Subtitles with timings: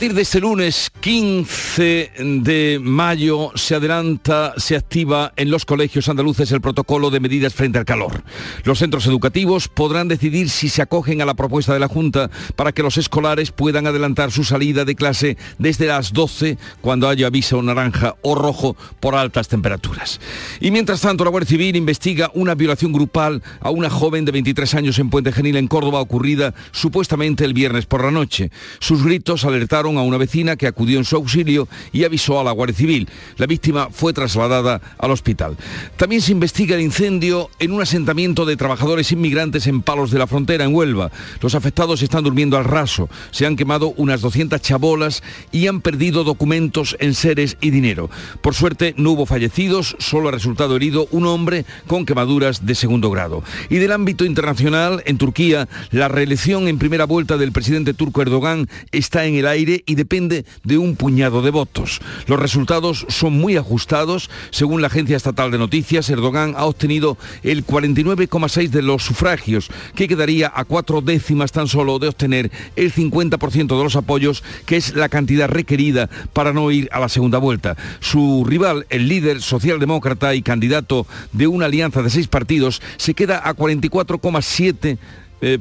[0.00, 2.12] Partir de este lunes 15
[2.42, 7.78] de mayo se adelanta, se activa en los colegios andaluces el protocolo de medidas frente
[7.78, 8.22] al calor.
[8.64, 12.72] Los centros educativos podrán decidir si se acogen a la propuesta de la Junta para
[12.72, 17.60] que los escolares puedan adelantar su salida de clase desde las 12 cuando haya aviso
[17.60, 20.18] naranja o rojo por altas temperaturas.
[20.60, 24.76] Y mientras tanto la Guardia Civil investiga una violación grupal a una joven de 23
[24.76, 28.50] años en Puente Genil en Córdoba ocurrida supuestamente el viernes por la noche.
[28.78, 32.52] Sus gritos alertaron a una vecina que acudió en su auxilio y avisó a la
[32.52, 33.08] Guardia Civil.
[33.36, 35.56] La víctima fue trasladada al hospital.
[35.96, 40.26] También se investiga el incendio en un asentamiento de trabajadores inmigrantes en Palos de la
[40.26, 41.10] Frontera, en Huelva.
[41.40, 43.08] Los afectados están durmiendo al raso.
[43.30, 48.10] Se han quemado unas 200 chabolas y han perdido documentos, enseres y dinero.
[48.40, 53.10] Por suerte no hubo fallecidos, solo ha resultado herido un hombre con quemaduras de segundo
[53.10, 53.42] grado.
[53.68, 58.68] Y del ámbito internacional, en Turquía, la reelección en primera vuelta del presidente turco Erdogan
[58.92, 62.00] está en el aire y depende de un puñado de votos.
[62.26, 64.30] Los resultados son muy ajustados.
[64.50, 70.08] Según la agencia estatal de noticias, Erdogan ha obtenido el 49,6 de los sufragios, que
[70.08, 74.94] quedaría a cuatro décimas tan solo de obtener el 50% de los apoyos, que es
[74.94, 77.76] la cantidad requerida para no ir a la segunda vuelta.
[78.00, 83.40] Su rival, el líder socialdemócrata y candidato de una alianza de seis partidos, se queda
[83.44, 84.98] a 44,7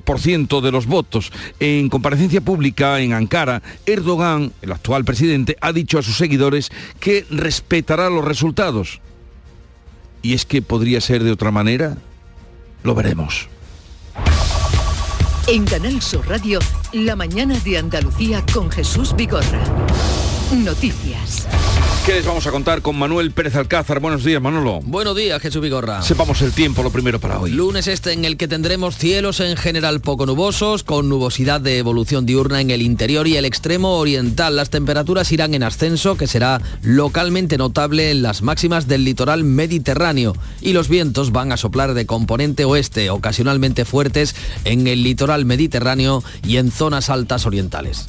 [0.04, 1.32] por ciento de los votos.
[1.60, 7.26] En comparecencia pública en Ankara, Erdogan, el actual presidente, ha dicho a sus seguidores que
[7.30, 9.02] respetará los resultados.
[10.22, 11.98] ¿Y es que podría ser de otra manera?
[12.84, 13.48] Lo veremos.
[15.48, 16.60] En Canal Sur Radio,
[16.94, 19.64] la mañana de Andalucía con Jesús Vigorra.
[20.52, 21.48] Noticias.
[22.10, 24.00] ¿Qué les vamos a contar con Manuel Pérez Alcázar?
[24.00, 24.80] Buenos días, Manolo.
[24.82, 26.02] Buenos días, Jesús Vigorra.
[26.02, 27.52] Sepamos el tiempo, lo primero para hoy.
[27.52, 32.26] Lunes este en el que tendremos cielos en general poco nubosos, con nubosidad de evolución
[32.26, 34.56] diurna en el interior y el extremo oriental.
[34.56, 40.36] Las temperaturas irán en ascenso, que será localmente notable en las máximas del litoral mediterráneo.
[40.62, 46.24] Y los vientos van a soplar de componente oeste, ocasionalmente fuertes en el litoral mediterráneo
[46.42, 48.08] y en zonas altas orientales.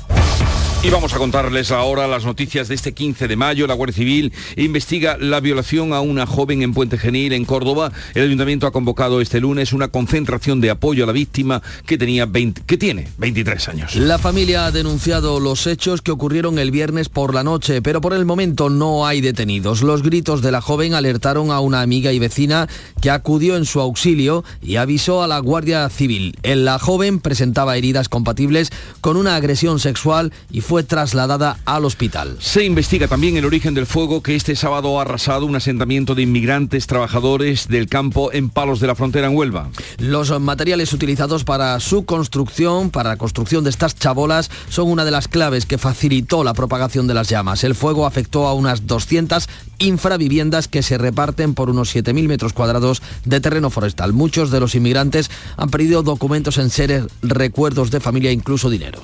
[0.82, 3.66] Y vamos a contarles ahora las noticias de este 15 de mayo.
[3.66, 7.92] La Guardia Civil investiga la violación a una joven en Puente Genil, en Córdoba.
[8.14, 12.24] El ayuntamiento ha convocado este lunes una concentración de apoyo a la víctima que, tenía
[12.24, 13.94] 20, que tiene 23 años.
[13.94, 18.14] La familia ha denunciado los hechos que ocurrieron el viernes por la noche, pero por
[18.14, 19.82] el momento no hay detenidos.
[19.82, 22.70] Los gritos de la joven alertaron a una amiga y vecina
[23.02, 26.38] que acudió en su auxilio y avisó a la Guardia Civil.
[26.42, 28.70] La joven presentaba heridas compatibles
[29.02, 32.36] con una agresión sexual y fue trasladada al hospital.
[32.38, 36.22] Se investiga también el origen del fuego que este sábado ha arrasado un asentamiento de
[36.22, 39.68] inmigrantes trabajadores del campo en Palos de la Frontera en Huelva.
[39.98, 45.10] Los materiales utilizados para su construcción, para la construcción de estas chabolas, son una de
[45.10, 47.64] las claves que facilitó la propagación de las llamas.
[47.64, 49.48] El fuego afectó a unas 200
[49.80, 54.12] infraviviendas que se reparten por unos 7.000 metros cuadrados de terreno forestal.
[54.12, 59.02] Muchos de los inmigrantes han perdido documentos en seres, recuerdos de familia e incluso dinero.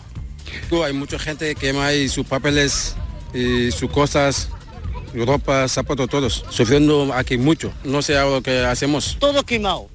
[0.84, 2.97] Hay mucha gente que quema sus papeles
[3.33, 4.49] y sus cosas,
[5.15, 6.45] ropa, zapatos, todos.
[6.51, 7.73] Sufriendo aquí mucho.
[7.84, 9.17] No sé lo que hacemos.
[9.19, 9.89] Todo quemado.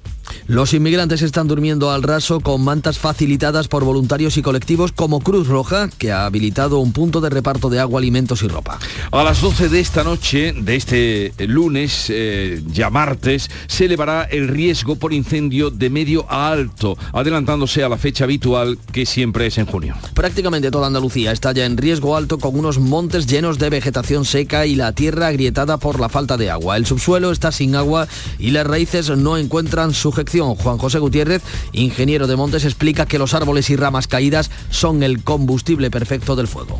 [0.46, 5.48] Los inmigrantes están durmiendo al raso con mantas facilitadas por voluntarios y colectivos como Cruz
[5.48, 8.78] Roja, que ha habilitado un punto de reparto de agua, alimentos y ropa.
[9.10, 14.48] A las 12 de esta noche, de este lunes, eh, ya martes, se elevará el
[14.48, 19.58] riesgo por incendio de medio a alto, adelantándose a la fecha habitual que siempre es
[19.58, 19.96] en junio.
[20.14, 24.66] Prácticamente toda Andalucía está ya en riesgo alto con unos montes llenos de vegetación seca
[24.66, 26.76] y la tierra agrietada por la falta de agua.
[26.76, 31.42] El subsuelo está sin agua y las raíces no encuentran Juan José Gutiérrez,
[31.72, 36.48] ingeniero de Montes, explica que los árboles y ramas caídas son el combustible perfecto del
[36.48, 36.78] fuego.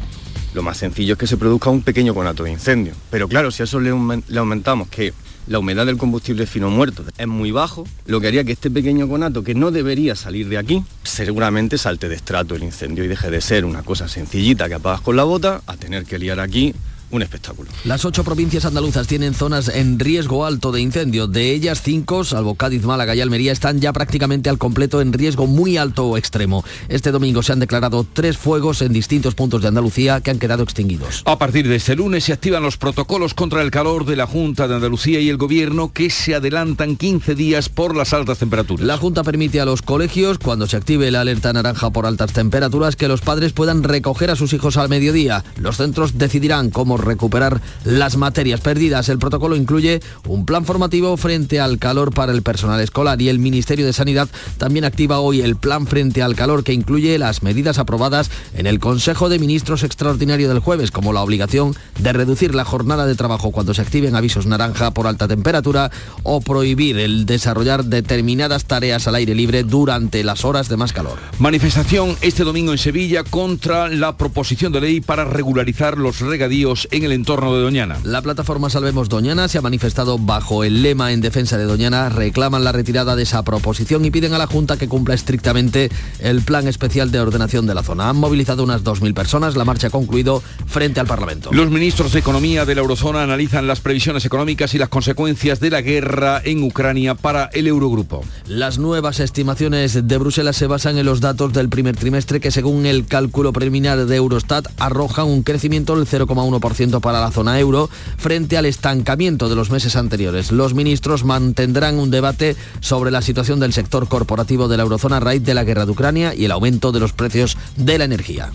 [0.54, 2.92] Lo más sencillo es que se produzca un pequeño conato de incendio.
[3.10, 5.14] Pero claro, si a eso le, aumentamos que
[5.46, 9.08] la humedad del combustible fino muerto es muy bajo, lo que haría que este pequeño
[9.08, 13.30] conato, que no debería salir de aquí, seguramente salte de estrato el incendio y deje
[13.30, 16.74] de ser una cosa sencillita que apagas con la bota a tener que liar aquí
[17.12, 17.70] un espectáculo.
[17.84, 21.26] Las ocho provincias andaluzas tienen zonas en riesgo alto de incendio.
[21.28, 25.46] De ellas, cinco, salvo Cádiz, Málaga y Almería, están ya prácticamente al completo en riesgo
[25.46, 26.64] muy alto o extremo.
[26.88, 30.62] Este domingo se han declarado tres fuegos en distintos puntos de Andalucía que han quedado
[30.62, 31.22] extinguidos.
[31.26, 34.66] A partir de este lunes se activan los protocolos contra el calor de la Junta
[34.66, 38.86] de Andalucía y el Gobierno que se adelantan 15 días por las altas temperaturas.
[38.86, 42.96] La Junta permite a los colegios, cuando se active la alerta naranja por altas temperaturas,
[42.96, 45.44] que los padres puedan recoger a sus hijos al mediodía.
[45.56, 49.08] Los centros decidirán cómo recuperar las materias perdidas.
[49.08, 53.38] El protocolo incluye un plan formativo frente al calor para el personal escolar y el
[53.38, 54.28] Ministerio de Sanidad
[54.58, 58.78] también activa hoy el plan frente al calor que incluye las medidas aprobadas en el
[58.78, 63.50] Consejo de Ministros extraordinario del jueves, como la obligación de reducir la jornada de trabajo
[63.50, 65.90] cuando se activen avisos naranja por alta temperatura
[66.22, 71.18] o prohibir el desarrollar determinadas tareas al aire libre durante las horas de más calor.
[71.38, 77.04] Manifestación este domingo en Sevilla contra la proposición de ley para regularizar los regadíos en
[77.04, 77.98] el entorno de Doñana.
[78.04, 82.64] La plataforma Salvemos Doñana se ha manifestado bajo el lema en defensa de Doñana, reclaman
[82.64, 85.90] la retirada de esa proposición y piden a la Junta que cumpla estrictamente
[86.20, 88.10] el plan especial de ordenación de la zona.
[88.10, 91.50] Han movilizado unas 2.000 personas, la marcha ha concluido frente al Parlamento.
[91.52, 95.70] Los ministros de Economía de la Eurozona analizan las previsiones económicas y las consecuencias de
[95.70, 98.22] la guerra en Ucrania para el Eurogrupo.
[98.46, 102.84] Las nuevas estimaciones de Bruselas se basan en los datos del primer trimestre que según
[102.84, 108.56] el cálculo preliminar de Eurostat arrojan un crecimiento del 0,1% para la zona euro frente
[108.56, 110.52] al estancamiento de los meses anteriores.
[110.52, 115.20] Los ministros mantendrán un debate sobre la situación del sector corporativo de la eurozona a
[115.20, 118.50] raíz de la guerra de Ucrania y el aumento de los precios de la energía.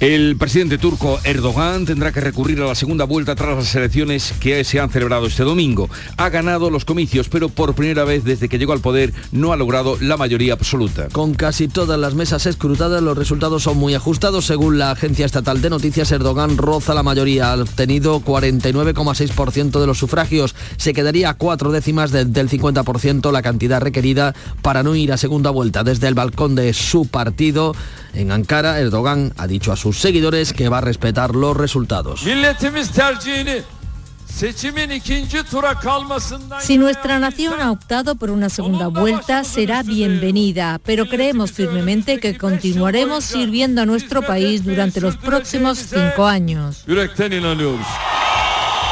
[0.00, 4.64] El presidente turco Erdogan tendrá que recurrir a la segunda vuelta tras las elecciones que
[4.64, 5.90] se han celebrado este domingo.
[6.16, 9.58] Ha ganado los comicios, pero por primera vez desde que llegó al poder no ha
[9.58, 11.08] logrado la mayoría absoluta.
[11.12, 14.46] Con casi todas las mesas escrutadas, los resultados son muy ajustados.
[14.46, 17.52] Según la agencia estatal de noticias, Erdogan roza la mayoría.
[17.52, 20.54] Ha obtenido 49,6% de los sufragios.
[20.78, 25.50] Se quedaría a cuatro décimas del 50%, la cantidad requerida para no ir a segunda
[25.50, 25.84] vuelta.
[25.84, 27.74] Desde el balcón de su partido
[28.14, 32.22] en Ankara, Erdogan ha dicho a sus seguidores que va a respetar los resultados.
[36.60, 42.38] Si nuestra nación ha optado por una segunda vuelta, será bienvenida, pero creemos firmemente que
[42.38, 46.84] continuaremos sirviendo a nuestro país durante los próximos cinco años.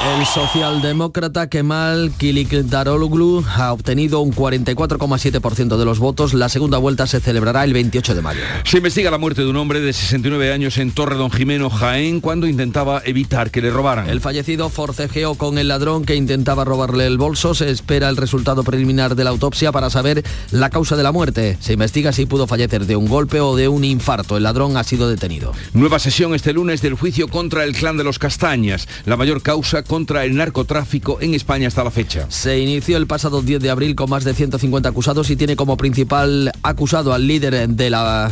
[0.00, 6.34] El socialdemócrata Kemal Kilicdaroglu ha obtenido un 44,7% de los votos.
[6.34, 8.40] La segunda vuelta se celebrará el 28 de mayo.
[8.62, 12.20] Se investiga la muerte de un hombre de 69 años en Torre Don Jimeno, Jaén,
[12.20, 14.08] cuando intentaba evitar que le robaran.
[14.08, 17.56] El fallecido forcejeó con el ladrón que intentaba robarle el bolso.
[17.56, 20.22] Se espera el resultado preliminar de la autopsia para saber
[20.52, 21.58] la causa de la muerte.
[21.58, 24.36] Se investiga si pudo fallecer de un golpe o de un infarto.
[24.36, 25.52] El ladrón ha sido detenido.
[25.72, 28.86] Nueva sesión este lunes del juicio contra el clan de los Castañas.
[29.04, 32.26] La mayor causa contra el narcotráfico en España hasta la fecha.
[32.28, 35.76] Se inició el pasado 10 de abril con más de 150 acusados y tiene como
[35.76, 38.30] principal acusado al líder de la,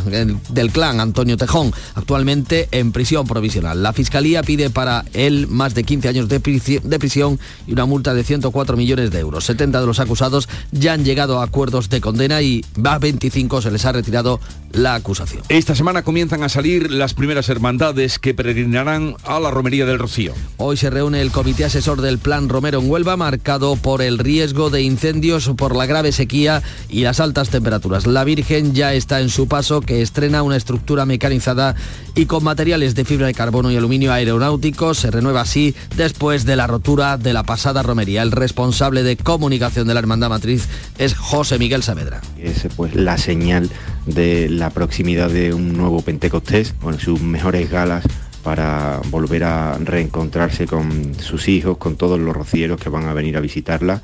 [0.49, 3.81] del clan, Antonio Tejón, actualmente en prisión provisional.
[3.83, 8.13] La Fiscalía pide para él más de 15 años de, de prisión y una multa
[8.13, 9.45] de 104 millones de euros.
[9.45, 13.71] 70 de los acusados ya han llegado a acuerdos de condena y a 25 se
[13.71, 14.39] les ha retirado
[14.71, 15.43] la acusación.
[15.49, 20.33] Esta semana comienzan a salir las primeras hermandades que peregrinarán a la Romería del Rocío.
[20.57, 24.69] Hoy se reúne el Comité Asesor del Plan Romero en Huelva, marcado por el riesgo
[24.69, 28.05] de incendios por la grave sequía y las altas temperaturas.
[28.05, 31.75] La Virgen ya está en su paso, que estrena una estructura mecanizada
[32.15, 34.99] y con materiales de fibra de carbono y aluminio aeronáuticos.
[34.99, 38.23] Se renueva así después de la rotura de la pasada romería.
[38.23, 40.67] El responsable de comunicación de la Hermandad Matriz
[40.97, 42.21] es José Miguel Saavedra.
[42.37, 43.69] Es pues la señal
[44.05, 48.03] de la proximidad de un nuevo Pentecostés, con sus mejores galas
[48.47, 53.35] para volver a reencontrarse con sus hijos, con todos los rocieros que van a venir
[53.35, 54.01] a visitarla.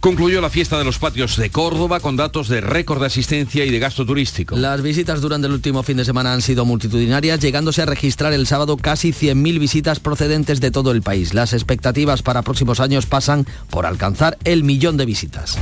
[0.00, 3.70] Concluyó la fiesta de los patios de Córdoba con datos de récord de asistencia y
[3.70, 4.56] de gasto turístico.
[4.56, 8.48] Las visitas durante el último fin de semana han sido multitudinarias, llegándose a registrar el
[8.48, 11.32] sábado casi 100.000 visitas procedentes de todo el país.
[11.32, 15.58] Las expectativas para próximos años pasan por alcanzar el millón de visitas.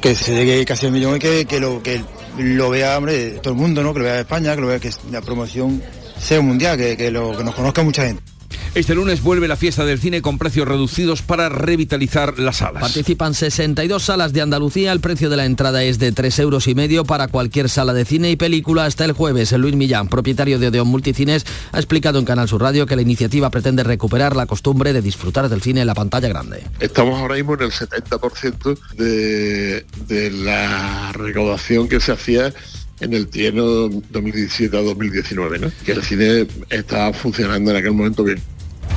[0.00, 2.00] Que se llegue casi al millón y que, que, lo, que
[2.38, 3.92] lo vea hombre, todo el mundo, ¿no?
[3.92, 5.82] que lo vea España, que lo vea que la promoción
[6.20, 8.22] sea mundial, que, que, lo, que nos conozca mucha gente.
[8.72, 12.80] Este lunes vuelve la fiesta del cine con precios reducidos para revitalizar las salas.
[12.80, 14.92] Participan 62 salas de Andalucía.
[14.92, 18.04] El precio de la entrada es de 3 euros y medio para cualquier sala de
[18.04, 19.50] cine y película hasta el jueves.
[19.52, 23.50] Luis Millán, propietario de Odeon Multicines, ha explicado en Canal Sur Radio que la iniciativa
[23.50, 26.62] pretende recuperar la costumbre de disfrutar del cine en la pantalla grande.
[26.78, 32.54] Estamos ahora mismo en el 70% de, de la recaudación que se hacía
[33.00, 35.72] en el trienio 2017 a 2019, ¿no?
[35.84, 38.38] que el cine está funcionando en aquel momento bien.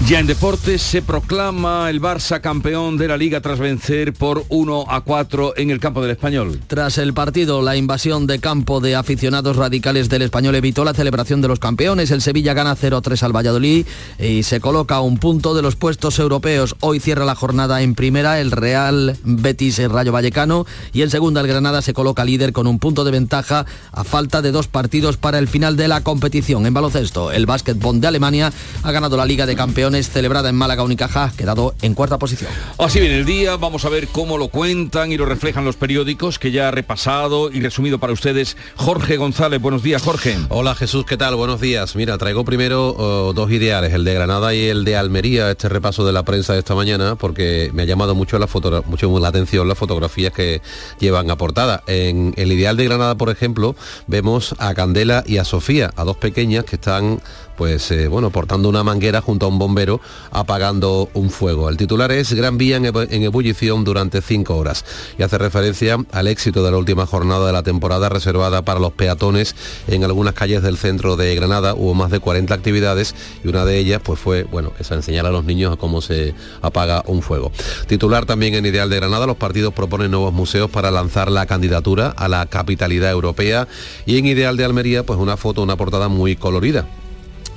[0.06, 4.86] Ya en deportes se proclama el Barça campeón de la liga tras vencer por 1
[4.90, 6.60] a 4 en el campo del español.
[6.68, 11.42] Tras el partido, la invasión de campo de aficionados radicales del español evitó la celebración
[11.42, 12.12] de los campeones.
[12.12, 13.86] El Sevilla gana 0-3 al Valladolid
[14.20, 16.76] y se coloca a un punto de los puestos europeos.
[16.82, 21.48] Hoy cierra la jornada en primera el Real Betis Rayo Vallecano y en segunda el
[21.48, 25.40] Granada se coloca líder con un punto de ventaja a falta de dos partidos para
[25.40, 26.66] el final de la competición.
[26.66, 28.52] En baloncesto, el básquetbol de Alemania
[28.84, 32.52] ha ganado la Liga de Campeones celebrada en Málaga Unicaja, quedado en cuarta posición.
[32.78, 36.40] Así viene el día, vamos a ver cómo lo cuentan y lo reflejan los periódicos
[36.40, 39.62] que ya ha repasado y resumido para ustedes Jorge González.
[39.62, 40.38] Buenos días, Jorge.
[40.50, 41.36] Hola Jesús, ¿qué tal?
[41.36, 41.96] Buenos días.
[41.96, 46.06] Mira, traigo primero oh, dos ideales, el de Granada y el de Almería, este repaso
[46.06, 48.48] de la prensa de esta mañana, porque me ha llamado mucho la,
[48.86, 50.62] mucho la atención las fotografías que
[51.00, 51.84] llevan a portada.
[51.88, 53.76] En el ideal de Granada, por ejemplo,
[54.08, 57.22] vemos a Candela y a Sofía, a dos pequeñas que están
[57.58, 61.70] pues eh, bueno, portando una manguera junto a un bombero apagando un fuego.
[61.70, 64.86] El titular es Gran Vía en, ebullición durante cinco horas
[65.18, 68.94] y hace referencia al éxito de la última jornada de la temporada reservada para los
[68.94, 69.56] peatones
[69.88, 71.74] en algunas calles del centro de Granada.
[71.76, 75.32] Hubo más de 40 actividades y una de ellas pues fue, bueno, esa enseñar a
[75.32, 77.52] los niños a cómo se apaga un fuego.
[77.88, 82.10] Titular también en Ideal de Granada, los partidos proponen nuevos museos para lanzar la candidatura
[82.10, 83.68] a la capitalidad europea
[84.06, 86.86] y en Ideal de Almería pues una foto, una portada muy colorida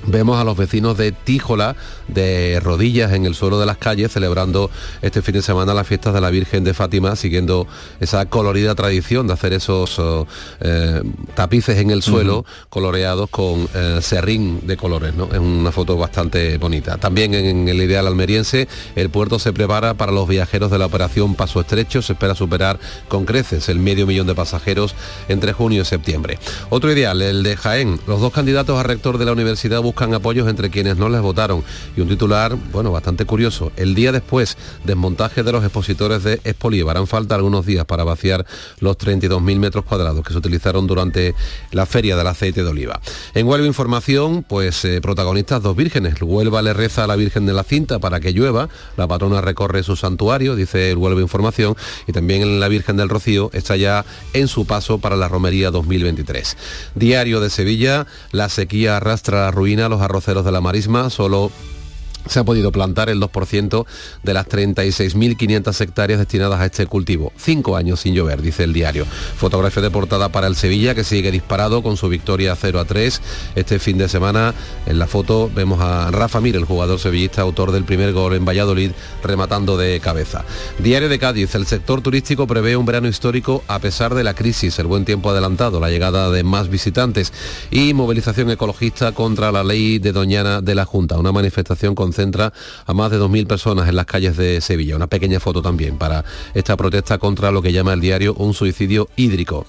[0.06, 1.76] Vemos a los vecinos de Tíjola
[2.08, 4.70] de rodillas en el suelo de las calles celebrando
[5.02, 7.66] este fin de semana las fiestas de la Virgen de Fátima, siguiendo
[8.00, 10.26] esa colorida tradición de hacer esos oh,
[10.60, 11.02] eh,
[11.34, 15.14] tapices en el suelo coloreados con eh, serrín de colores.
[15.14, 15.26] ¿no?
[15.32, 16.98] Es una foto bastante bonita.
[16.98, 21.34] También en el ideal almeriense, el puerto se prepara para los viajeros de la operación
[21.34, 22.02] Paso Estrecho.
[22.02, 24.94] Se espera superar con creces el medio millón de pasajeros
[25.28, 26.38] entre junio y septiembre.
[26.70, 28.00] Otro ideal, el de Jaén.
[28.06, 31.62] Los dos candidatos a rector de la universidad buscan apoyos entre quienes no les votaron.
[31.96, 33.70] Y un titular, bueno, bastante curioso.
[33.76, 36.90] El día después, desmontaje de los expositores de Expoliva.
[36.90, 38.44] Harán falta algunos días para vaciar
[38.80, 41.36] los 32.000 metros cuadrados que se utilizaron durante
[41.70, 43.00] la feria del aceite de oliva.
[43.34, 46.20] En Huelva Información, pues eh, protagonistas dos vírgenes.
[46.20, 48.68] Huelva le reza a la Virgen de la Cinta para que llueva.
[48.96, 51.76] La patrona recorre su santuario, dice el Huelva Información.
[52.08, 56.56] Y también la Virgen del Rocío está ya en su paso para la romería 2023.
[56.96, 61.50] Diario de Sevilla, la sequía arrastra la ruina los arroceros de la marisma, solo
[62.28, 63.86] se ha podido plantar el 2%
[64.22, 67.32] de las 36.500 hectáreas destinadas a este cultivo.
[67.36, 69.06] Cinco años sin llover, dice el diario.
[69.36, 73.20] Fotografía de portada para el Sevilla, que sigue disparado con su victoria 0 a 3.
[73.54, 74.54] Este fin de semana,
[74.86, 78.44] en la foto, vemos a Rafa Mir, el jugador sevillista, autor del primer gol en
[78.44, 78.92] Valladolid,
[79.22, 80.44] rematando de cabeza.
[80.78, 84.78] Diario de Cádiz, el sector turístico prevé un verano histórico a pesar de la crisis,
[84.78, 87.32] el buen tiempo adelantado, la llegada de más visitantes
[87.70, 92.52] y movilización ecologista contra la ley de Doñana de la Junta, una manifestación con concentra
[92.86, 94.96] a más de 2.000 personas en las calles de Sevilla.
[94.96, 99.08] Una pequeña foto también para esta protesta contra lo que llama el diario un suicidio
[99.16, 99.66] hídrico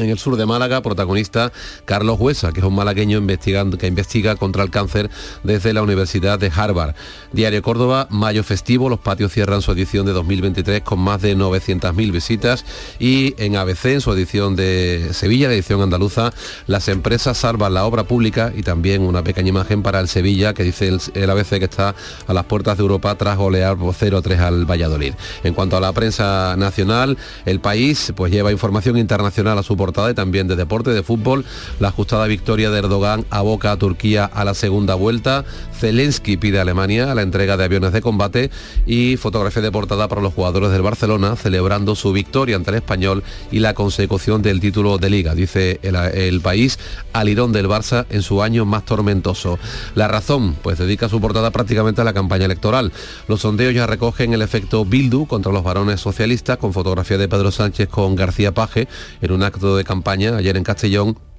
[0.00, 1.52] en el sur de Málaga, protagonista
[1.84, 5.10] Carlos Huesa, que es un malagueño investigando, que investiga contra el cáncer
[5.44, 6.94] desde la Universidad de Harvard.
[7.32, 12.12] Diario Córdoba, mayo festivo, los patios cierran su edición de 2023 con más de 900.000
[12.12, 12.64] visitas
[12.98, 16.32] y en ABC, en su edición de Sevilla, la edición andaluza,
[16.66, 20.62] las empresas salvan la obra pública y también una pequeña imagen para el Sevilla, que
[20.62, 21.94] dice el, ABC que está
[22.26, 25.14] a las puertas de Europa tras golear 0-3 al Valladolid.
[25.44, 30.48] En cuanto a la prensa nacional, el país pues lleva información internacional a su también
[30.48, 31.44] de deporte, de fútbol.
[31.78, 35.44] La ajustada victoria de Erdogan aboca a Turquía a la segunda vuelta.
[35.80, 38.50] Zelensky pide a Alemania la entrega de aviones de combate
[38.86, 43.24] y fotografía de portada para los jugadores del Barcelona celebrando su victoria ante el español
[43.50, 46.78] y la consecución del título de liga, dice el, el país,
[47.14, 49.58] al irón del Barça en su año más tormentoso.
[49.94, 52.92] La razón, pues dedica su portada prácticamente a la campaña electoral.
[53.26, 57.50] Los sondeos ya recogen el efecto Bildu contra los varones socialistas con fotografía de Pedro
[57.50, 58.86] Sánchez con García Paje
[59.22, 61.29] en un acto de campaña ayer en Castellón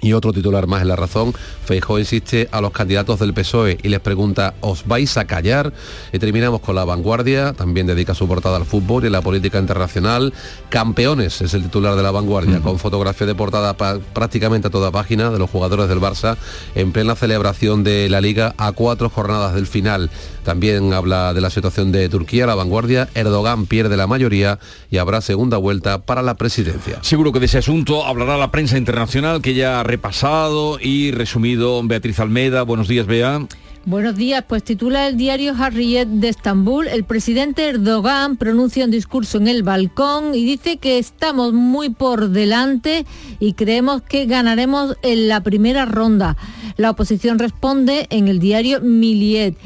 [0.00, 3.88] y otro titular más en la razón, Feijó insiste a los candidatos del PSOE y
[3.88, 5.72] les pregunta, ¿os vais a callar?
[6.12, 10.32] Y terminamos con la vanguardia, también dedica su portada al fútbol y la política internacional.
[10.68, 15.30] Campeones es el titular de la vanguardia, con fotografía de portada prácticamente a toda página
[15.30, 16.36] de los jugadores del Barça
[16.74, 20.10] en plena celebración de la liga a cuatro jornadas del final.
[20.44, 23.08] También habla de la situación de Turquía, la vanguardia.
[23.14, 24.58] Erdogan pierde la mayoría
[24.90, 26.98] y habrá segunda vuelta para la presidencia.
[27.02, 31.80] Seguro que de ese asunto hablará la prensa internacional que ya ha repasado y resumido
[31.84, 32.62] Beatriz Almeda.
[32.62, 33.46] Buenos días, Bea.
[33.86, 39.38] Buenos días, pues titula el diario Harriet de Estambul, el presidente Erdogan pronuncia un discurso
[39.38, 43.06] en el balcón y dice que estamos muy por delante
[43.38, 46.36] y creemos que ganaremos en la primera ronda.
[46.76, 49.56] La oposición responde en el diario Miliet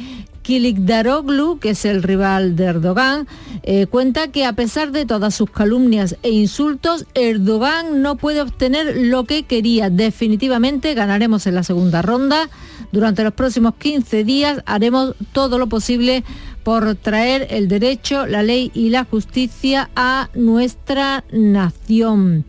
[0.44, 3.26] Kilikdaroglu, que es el rival de Erdogan,
[3.62, 8.94] eh, cuenta que a pesar de todas sus calumnias e insultos, Erdogan no puede obtener
[8.94, 9.88] lo que quería.
[9.88, 12.50] Definitivamente ganaremos en la segunda ronda.
[12.92, 16.24] Durante los próximos 15 días haremos todo lo posible
[16.62, 22.44] por traer el derecho, la ley y la justicia a nuestra nación.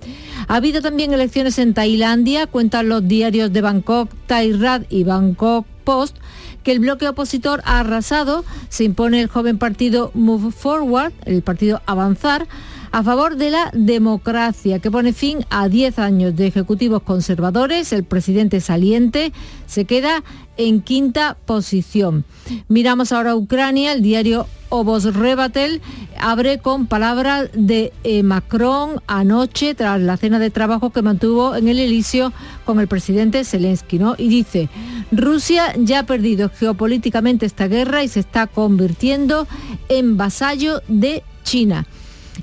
[0.48, 4.54] Ha habido también elecciones en Tailandia, cuentan los diarios de Bangkok, Thai
[4.90, 6.18] y Bangkok Post,
[6.66, 11.82] que el bloque opositor ha arrasado, se impone el joven partido Move Forward, el partido
[11.86, 12.48] Avanzar,
[12.96, 17.92] a favor de la democracia, que pone fin a 10 años de ejecutivos conservadores.
[17.92, 19.34] El presidente saliente
[19.68, 20.24] se queda
[20.56, 22.24] en quinta posición.
[22.70, 25.82] Miramos ahora a Ucrania, el diario Obos Rebatel
[26.18, 31.68] abre con palabras de eh, Macron anoche tras la cena de trabajo que mantuvo en
[31.68, 32.32] el Elíseo
[32.64, 34.16] con el presidente Zelensky, ¿no?
[34.18, 34.70] Y dice,
[35.12, 39.50] Rusia ya ha perdido geopolíticamente esta guerra y se está convirtiendo
[39.90, 41.86] en vasallo de China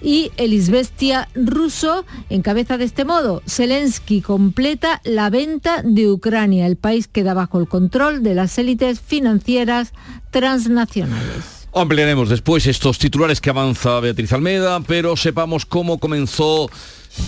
[0.00, 3.42] y el Isbestia ruso encabeza de este modo.
[3.46, 6.66] Zelensky completa la venta de Ucrania.
[6.66, 9.92] El país queda bajo el control de las élites financieras
[10.30, 11.62] transnacionales.
[11.74, 16.70] Ampliaremos después estos titulares que avanza Beatriz Almeda, pero sepamos cómo comenzó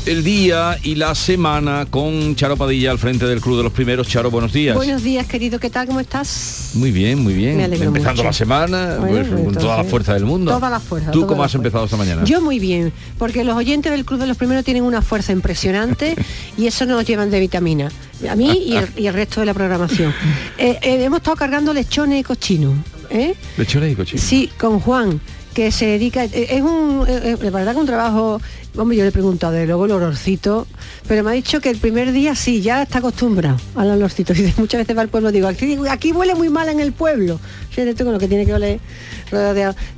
[0.06, 4.06] el día y la semana con Charo Padilla al frente del Club de los Primeros.
[4.06, 4.76] Charo, buenos días.
[4.76, 5.58] Buenos días, querido.
[5.58, 5.86] ¿Qué tal?
[5.86, 6.72] ¿Cómo estás?
[6.74, 7.60] Muy bien, muy bien.
[7.60, 10.52] Empezando la semana pues, con toda la fuerza del mundo.
[10.52, 11.10] Toda la fuerza.
[11.10, 12.24] ¿Tú cómo has empezado esta mañana?
[12.24, 16.14] Yo muy bien, porque los oyentes del Club de los Primeros tienen una fuerza impresionante
[16.58, 17.90] y eso nos llevan de vitamina.
[18.28, 18.76] A mí y
[19.06, 20.14] el, resto de la programación.
[20.56, 22.74] Eh, eh, hemos estado cargando lechones y cochinos.
[23.10, 23.34] ¿eh?
[23.56, 24.24] Lechones y cochinos.
[24.24, 25.20] Sí, con Juan
[25.54, 28.40] que se dedica, es un, de verdad que un trabajo
[28.76, 30.66] Hombre, yo le he preguntado de luego el olorcito,
[31.06, 34.32] pero me ha dicho que el primer día sí, ya está acostumbrado al olorcito.
[34.44, 37.38] Y muchas veces va al pueblo, digo, aquí, huele muy mal en el pueblo.
[37.70, 38.80] Fíjate con lo que tiene que oler.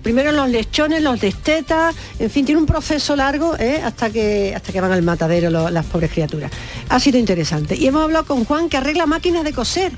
[0.02, 3.80] Primero los lechones, los destetas, en fin, tiene un proceso largo ¿eh?
[3.82, 6.50] hasta, que, hasta que van al matadero las pobres criaturas.
[6.90, 7.76] Ha sido interesante.
[7.76, 9.92] Y hemos hablado con Juan que arregla máquinas de coser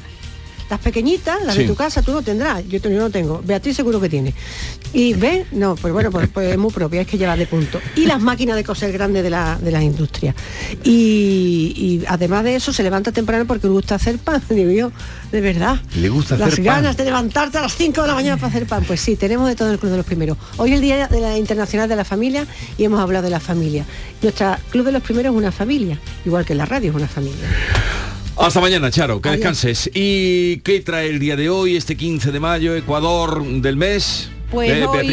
[0.70, 2.66] las pequeñitas, las de tu casa, tú no tendrás.
[2.68, 3.40] Yo, no tengo.
[3.44, 4.34] Beatriz seguro que tiene.
[4.92, 7.80] Y ve, no, pues bueno, pues, pues, es muy propia, es que lleva de punto.
[7.96, 10.34] Y las máquinas de coser grandes de la, de las industrias.
[10.84, 14.92] Y, además de eso se levanta temprano porque le gusta hacer pan, digo yo,
[15.32, 15.80] de verdad.
[15.96, 18.84] Le gusta Las ganas de levantarte a las 5 de la mañana para hacer pan.
[18.84, 20.38] Pues sí, tenemos de todo el Club de los Primeros.
[20.56, 23.40] Hoy es el Día de la Internacional de la Familia y hemos hablado de la
[23.40, 23.84] familia.
[24.22, 27.44] Nuestra Club de los Primeros es una familia, igual que la radio es una familia.
[28.38, 29.90] Hasta mañana, Charo, que descanses.
[29.94, 34.30] ¿Y qué trae el día de hoy, este 15 de mayo, Ecuador del mes?
[34.50, 34.70] Pues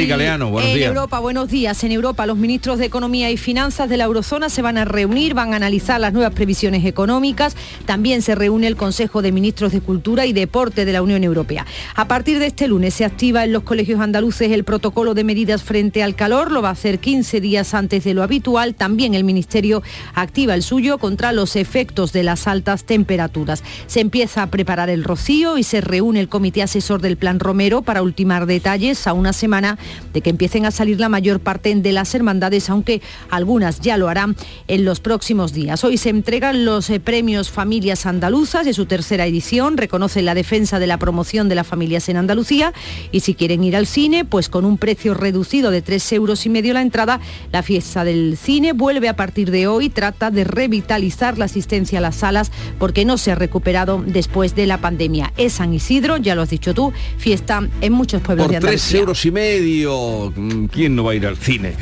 [0.07, 1.83] Galeano, buenos en Europa, buenos días.
[1.83, 5.33] En Europa, los ministros de Economía y Finanzas de la Eurozona se van a reunir,
[5.33, 7.57] van a analizar las nuevas previsiones económicas.
[7.85, 11.65] También se reúne el Consejo de Ministros de Cultura y Deporte de la Unión Europea.
[11.95, 15.63] A partir de este lunes se activa en los colegios andaluces el protocolo de medidas
[15.63, 16.53] frente al calor.
[16.53, 18.73] Lo va a hacer 15 días antes de lo habitual.
[18.73, 23.63] También el Ministerio activa el suyo contra los efectos de las altas temperaturas.
[23.87, 27.81] Se empieza a preparar el rocío y se reúne el Comité Asesor del Plan Romero
[27.81, 29.79] para ultimar detalles una semana
[30.13, 34.07] de que empiecen a salir la mayor parte de las hermandades, aunque algunas ya lo
[34.07, 34.35] harán
[34.67, 35.83] en los próximos días.
[35.83, 40.77] Hoy se entregan los eh, premios Familias Andaluzas de su tercera edición, reconoce la defensa
[40.77, 42.71] de la promoción de las familias en Andalucía
[43.11, 46.49] y si quieren ir al cine, pues con un precio reducido de 3 euros y
[46.49, 47.19] medio la entrada,
[47.51, 52.01] la fiesta del cine vuelve a partir de hoy, trata de revitalizar la asistencia a
[52.01, 55.33] las salas porque no se ha recuperado después de la pandemia.
[55.35, 59.31] Es San Isidro, ya lo has dicho tú, fiesta en muchos pueblos de Andalucía y
[59.31, 60.33] medio.
[60.71, 61.75] ¿Quién no va a ir al cine?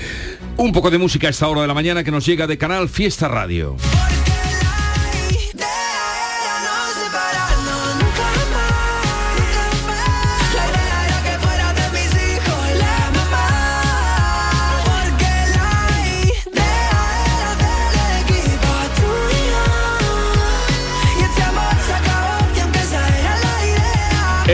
[0.57, 2.89] Un poco de música a esta hora de la mañana que nos llega de Canal
[2.89, 3.75] Fiesta Radio.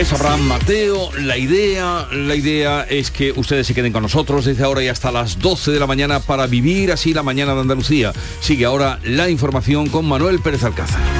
[0.00, 1.10] Es Abraham Mateo.
[1.18, 5.12] La idea, la idea es que ustedes se queden con nosotros desde ahora y hasta
[5.12, 8.14] las 12 de la mañana para vivir así la mañana de Andalucía.
[8.40, 11.19] Sigue ahora la información con Manuel Pérez Alcázar.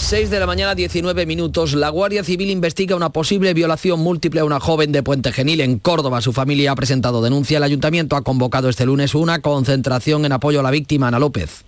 [0.00, 1.74] 6 de la mañana, 19 minutos.
[1.74, 5.78] La Guardia Civil investiga una posible violación múltiple a una joven de Puente Genil en
[5.78, 6.20] Córdoba.
[6.20, 7.58] Su familia ha presentado denuncia.
[7.58, 11.64] El ayuntamiento ha convocado este lunes una concentración en apoyo a la víctima, Ana López.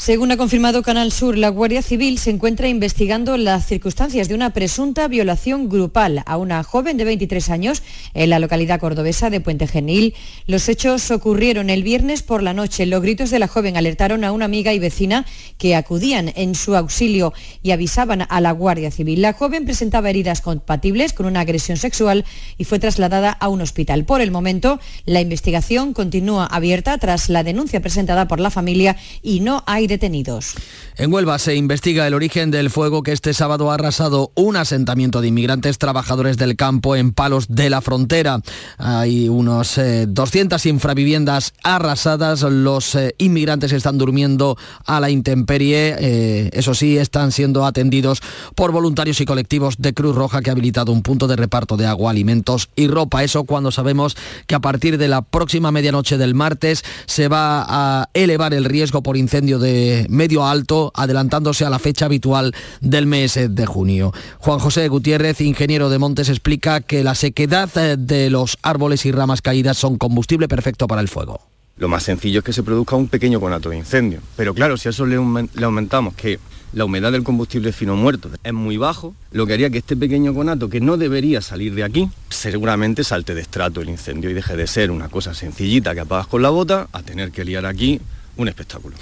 [0.00, 4.50] Según ha confirmado Canal Sur, la Guardia Civil se encuentra investigando las circunstancias de una
[4.50, 7.82] presunta violación grupal a una joven de 23 años
[8.14, 10.14] en la localidad cordobesa de Puente Genil.
[10.46, 12.86] Los hechos ocurrieron el viernes por la noche.
[12.86, 15.26] Los gritos de la joven alertaron a una amiga y vecina
[15.58, 17.34] que acudían en su auxilio
[17.64, 19.20] y avisaban a la Guardia Civil.
[19.20, 22.24] La joven presentaba heridas compatibles con una agresión sexual
[22.56, 24.04] y fue trasladada a un hospital.
[24.04, 29.40] Por el momento, la investigación continúa abierta tras la denuncia presentada por la familia y
[29.40, 30.54] no hay detenidos.
[30.96, 35.20] En Huelva se investiga el origen del fuego que este sábado ha arrasado un asentamiento
[35.20, 38.40] de inmigrantes trabajadores del campo en Palos de la Frontera.
[38.78, 42.42] Hay unos 200 eh, infraviviendas arrasadas.
[42.42, 45.96] Los eh, inmigrantes están durmiendo a la intemperie.
[45.98, 48.20] Eh, eso sí, están siendo atendidos
[48.54, 51.86] por voluntarios y colectivos de Cruz Roja que ha habilitado un punto de reparto de
[51.86, 53.24] agua, alimentos y ropa.
[53.24, 58.08] Eso cuando sabemos que a partir de la próxima medianoche del martes se va a
[58.14, 59.77] elevar el riesgo por incendio de
[60.08, 64.12] medio alto, adelantándose a la fecha habitual del mes de junio.
[64.38, 69.12] Juan José Gutiérrez, ingeniero de Montes, explica que la sequedad eh, de los árboles y
[69.12, 71.40] ramas caídas son combustible perfecto para el fuego.
[71.78, 74.20] Lo más sencillo es que se produzca un pequeño conato de incendio.
[74.36, 76.40] Pero claro, si a eso le, aumentamos que
[76.72, 80.34] la humedad del combustible fino muerto es muy bajo, lo que haría que este pequeño
[80.34, 84.56] conato, que no debería salir de aquí, seguramente salte de estrato el incendio y deje
[84.56, 88.00] de ser una cosa sencillita que apagas con la bota a tener que liar aquí
[88.36, 88.96] un espectáculo.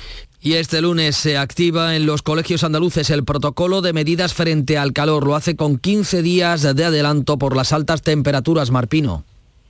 [0.46, 4.92] Y este lunes se activa en los colegios andaluces el protocolo de medidas frente al
[4.92, 5.26] calor.
[5.26, 9.24] Lo hace con 15 días de adelanto por las altas temperaturas, Marpino.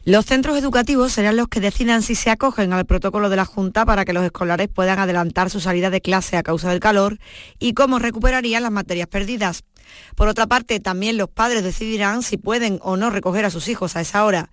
[0.04, 3.86] Los centros educativos serán los que decidan si se acogen al protocolo de la Junta
[3.86, 7.20] para que los escolares puedan adelantar su salida de clase a causa del calor
[7.58, 9.64] y cómo recuperarían las materias perdidas.
[10.14, 13.96] Por otra parte, también los padres decidirán si pueden o no recoger a sus hijos
[13.96, 14.50] a esa hora.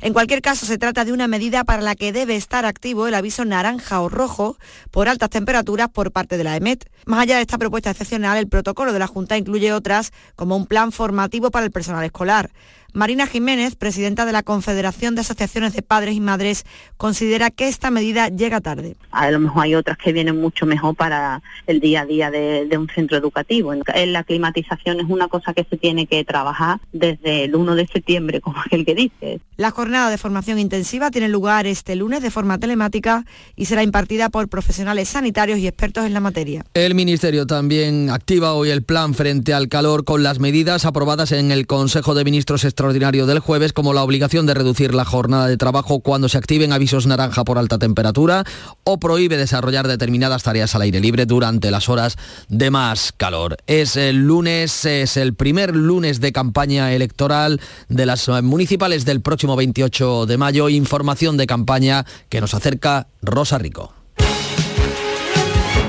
[0.00, 3.14] En cualquier caso, se trata de una medida para la que debe estar activo el
[3.14, 4.58] aviso naranja o rojo
[4.90, 6.90] por altas temperaturas por parte de la EMET.
[7.06, 10.66] Más allá de esta propuesta excepcional, el protocolo de la Junta incluye otras como un
[10.66, 12.50] plan formativo para el personal escolar.
[12.94, 16.64] Marina Jiménez, presidenta de la Confederación de Asociaciones de Padres y Madres,
[16.96, 18.94] considera que esta medida llega tarde.
[19.10, 22.68] A lo mejor hay otras que vienen mucho mejor para el día a día de,
[22.78, 23.74] un centro educativo.
[23.74, 28.40] La climatización es una cosa que se tiene que trabajar desde el 1 de septiembre,
[28.40, 29.40] como aquel que dice.
[29.56, 34.28] La jornada de formación intensiva tiene lugar este lunes de forma telemática y será impartida
[34.28, 36.64] por profesionales sanitarios y expertos en la materia.
[36.74, 41.52] El Ministerio también activa hoy el plan frente al calor con las medidas aprobadas en
[41.52, 45.56] el Consejo de Ministros extraordinario del jueves como la obligación de reducir la jornada de
[45.56, 48.42] trabajo cuando se activen avisos naranja por alta temperatura
[48.82, 52.16] o prohíbe desarrollar determinadas tareas al aire libre durante las horas
[52.48, 53.56] de más calor.
[53.68, 59.43] Es el lunes, es el primer lunes de campaña electoral de las municipales del próximo
[59.54, 60.68] 28 de mayo.
[60.68, 64.03] Información de campaña que nos acerca Rosa Rico.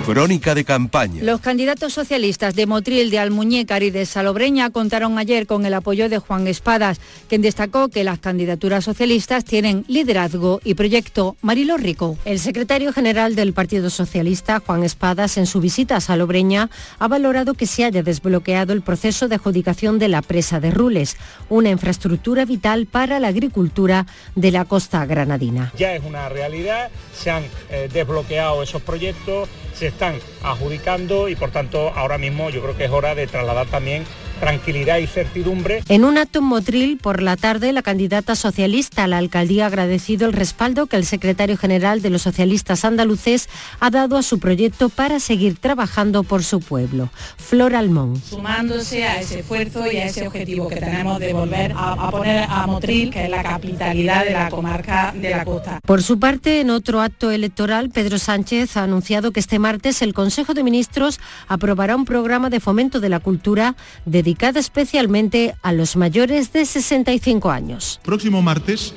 [0.05, 1.23] Crónica de campaña.
[1.23, 6.09] Los candidatos socialistas de Motril, de Almuñécar y de Salobreña contaron ayer con el apoyo
[6.09, 11.37] de Juan Espadas, quien destacó que las candidaturas socialistas tienen liderazgo y proyecto.
[11.41, 12.19] Marilo Rico.
[12.23, 17.55] El secretario general del Partido Socialista, Juan Espadas, en su visita a Salobreña, ha valorado
[17.55, 21.17] que se haya desbloqueado el proceso de adjudicación de la presa de Rules,
[21.49, 25.73] una infraestructura vital para la agricultura de la costa granadina.
[25.75, 31.51] Ya es una realidad, se han eh, desbloqueado esos proyectos se están adjudicando y por
[31.51, 34.05] tanto ahora mismo yo creo que es hora de trasladar también
[34.39, 35.83] tranquilidad y certidumbre.
[35.89, 39.67] En un acto en Motril por la tarde, la candidata socialista a la alcaldía ha
[39.67, 44.39] agradecido el respaldo que el secretario general de los socialistas andaluces ha dado a su
[44.39, 47.09] proyecto para seguir trabajando por su pueblo.
[47.37, 48.21] Flor Almón.
[48.21, 52.67] Sumándose a ese esfuerzo y a ese objetivo que tenemos de volver a, poner a
[52.67, 55.79] Motril, que es la capitalidad de la comarca de la costa.
[55.85, 60.13] Por su parte, en otro acto electoral, Pedro Sánchez ha anunciado que este martes el
[60.13, 65.71] Consejo de Ministros aprobará un programa de fomento de la cultura de dedicada especialmente a
[65.71, 67.99] los mayores de 65 años.
[68.03, 68.95] Próximo martes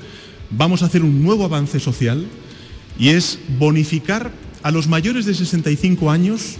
[0.49, 2.27] vamos a hacer un nuevo avance social
[2.99, 6.57] y es bonificar a los mayores de 65 años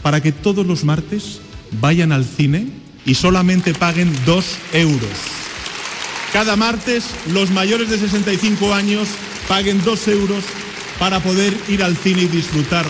[0.00, 1.40] para que todos los martes
[1.80, 2.68] vayan al cine
[3.04, 5.18] y solamente paguen 2 euros.
[6.32, 9.08] Cada martes los mayores de 65 años
[9.48, 10.44] paguen 2 euros
[11.00, 12.86] para poder ir al cine y disfrutar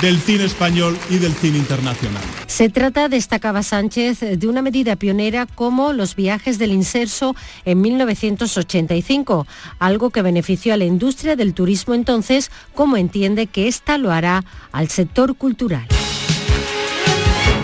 [0.00, 2.22] del cine español y del cine internacional.
[2.46, 9.46] Se trata, destacaba Sánchez, de una medida pionera como los viajes del inserso en 1985,
[9.78, 14.44] algo que benefició a la industria del turismo entonces, como entiende que ésta lo hará
[14.72, 15.86] al sector cultural.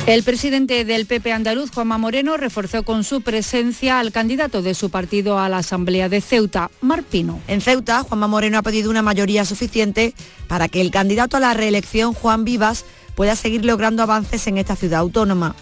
[0.06, 4.88] El presidente del PP andaluz, Juanma Moreno, reforzó con su presencia al candidato de su
[4.88, 7.40] partido a la Asamblea de Ceuta, Marpino.
[7.48, 10.14] En Ceuta, Juanma Moreno ha pedido una mayoría suficiente
[10.46, 12.84] para que el candidato a la reelección, Juan Vivas,
[13.16, 15.56] pueda seguir logrando avances en esta ciudad autónoma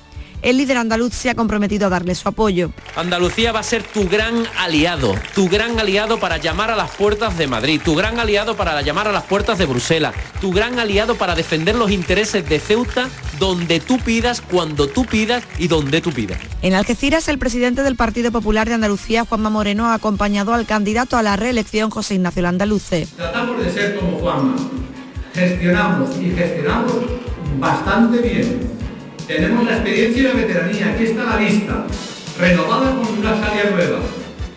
[0.45, 2.71] el líder andaluz se ha comprometido a darle su apoyo.
[2.95, 7.37] Andalucía va a ser tu gran aliado, tu gran aliado para llamar a las puertas
[7.39, 11.17] de Madrid, tu gran aliado para llamar a las puertas de Bruselas, tu gran aliado
[11.17, 16.13] para defender los intereses de Ceuta donde tú pidas, cuando tú pidas y donde tú
[16.13, 16.39] pidas.
[16.63, 21.17] En Algeciras, el presidente del Partido Popular de Andalucía, Juanma Moreno, ha acompañado al candidato
[21.17, 23.09] a la reelección, José Ignacio Landaluce.
[23.17, 24.57] Tratamos de ser como Juanma.
[25.35, 26.95] Gestionamos y gestionamos
[27.59, 28.84] bastante bien
[29.27, 31.87] tenemos la experiencia y la veteranía, aquí está la vista,
[32.39, 33.99] renovada con una salida nueva.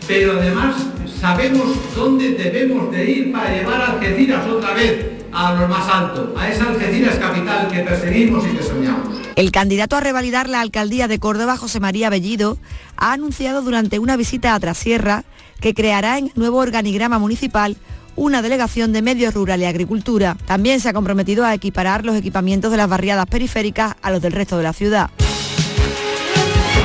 [0.07, 0.75] Pero además
[1.19, 6.33] sabemos dónde debemos de ir para llevar a Algeciras otra vez a lo más alto,
[6.37, 9.19] a esa Algeciras capital que perseguimos y que soñamos.
[9.35, 12.57] El candidato a revalidar la alcaldía de Córdoba, José María Bellido,
[12.95, 15.25] ha anunciado durante una visita a Trasierra
[15.59, 17.77] que creará en nuevo organigrama municipal
[18.17, 20.35] una delegación de Medio Rural y Agricultura.
[20.45, 24.33] También se ha comprometido a equiparar los equipamientos de las barriadas periféricas a los del
[24.33, 25.09] resto de la ciudad.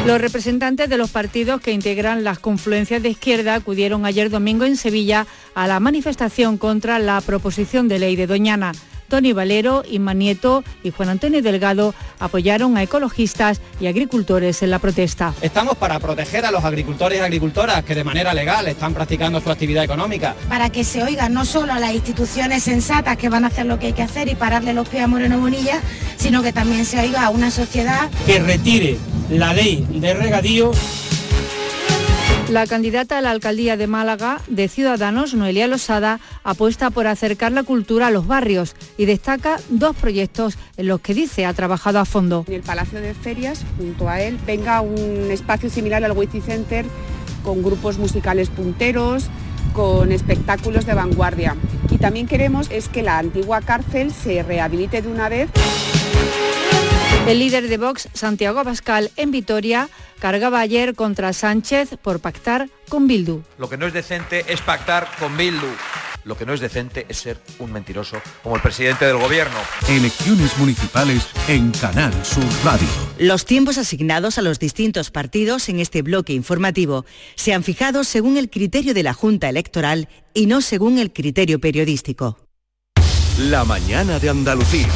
[0.06, 4.76] Los representantes de los partidos que integran las confluencias de izquierda acudieron ayer domingo en
[4.76, 8.72] Sevilla a la manifestación contra la proposición de ley de Doñana.
[9.12, 14.78] Tony Valero, Inma Nieto y Juan Antonio Delgado apoyaron a ecologistas y agricultores en la
[14.78, 15.34] protesta.
[15.42, 19.50] Estamos para proteger a los agricultores y agricultoras que de manera legal están practicando su
[19.50, 20.34] actividad económica.
[20.48, 23.78] Para que se oigan no solo a las instituciones sensatas que van a hacer lo
[23.78, 25.82] que hay que hacer y pararle los pies a Moreno Bonilla,
[26.16, 28.96] sino que también se oiga a una sociedad que retire
[29.28, 30.72] la ley de regadío
[32.52, 37.62] la candidata a la alcaldía de Málaga de Ciudadanos, Noelia Losada, apuesta por acercar la
[37.62, 42.04] cultura a los barrios y destaca dos proyectos en los que dice ha trabajado a
[42.04, 42.44] fondo.
[42.48, 46.84] En el Palacio de Ferias, junto a él, venga un espacio similar al Witty Center
[47.42, 49.30] con grupos musicales punteros,
[49.72, 51.56] con espectáculos de vanguardia.
[51.90, 55.48] Y también queremos es que la antigua cárcel se rehabilite de una vez.
[57.26, 63.06] El líder de Vox, Santiago Abascal, en Vitoria, cargaba ayer contra Sánchez por pactar con
[63.06, 63.42] Bildu.
[63.58, 65.68] Lo que no es decente es pactar con Bildu.
[66.24, 69.56] Lo que no es decente es ser un mentiroso como el presidente del gobierno.
[69.88, 72.86] Elecciones municipales en Canal Sur Radio.
[73.18, 78.36] Los tiempos asignados a los distintos partidos en este bloque informativo se han fijado según
[78.36, 82.38] el criterio de la Junta Electoral y no según el criterio periodístico.
[83.38, 84.88] La mañana de Andalucía.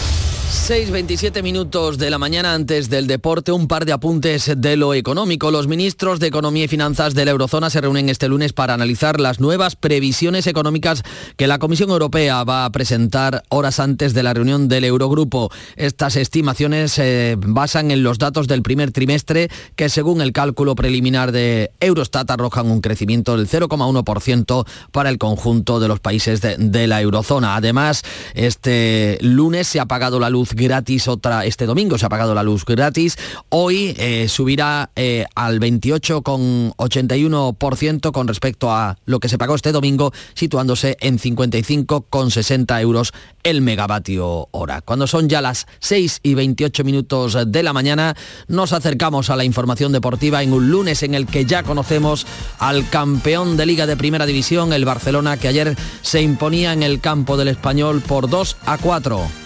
[0.47, 5.51] 6.27 minutos de la mañana antes del deporte, un par de apuntes de lo económico.
[5.51, 9.19] Los ministros de Economía y Finanzas de la Eurozona se reúnen este lunes para analizar
[9.19, 11.03] las nuevas previsiones económicas
[11.37, 15.51] que la Comisión Europea va a presentar horas antes de la reunión del Eurogrupo.
[15.75, 21.33] Estas estimaciones se basan en los datos del primer trimestre que según el cálculo preliminar
[21.33, 26.87] de Eurostat arrojan un crecimiento del 0,1% para el conjunto de los países de, de
[26.87, 27.57] la eurozona.
[27.57, 28.03] Además,
[28.35, 32.43] este lunes se ha pagado la luz gratis otra este domingo, se ha pagado la
[32.43, 33.17] luz gratis.
[33.49, 40.13] Hoy eh, subirá eh, al 28,81% con respecto a lo que se pagó este domingo,
[40.35, 44.83] situándose en 55,60 euros el megavatio hora.
[44.83, 48.15] Cuando son ya las 6 y 28 minutos de la mañana,
[48.47, 52.27] nos acercamos a la información deportiva en un lunes en el que ya conocemos
[52.59, 57.01] al campeón de Liga de Primera División, el Barcelona, que ayer se imponía en el
[57.01, 59.46] campo del español por 2 a 4.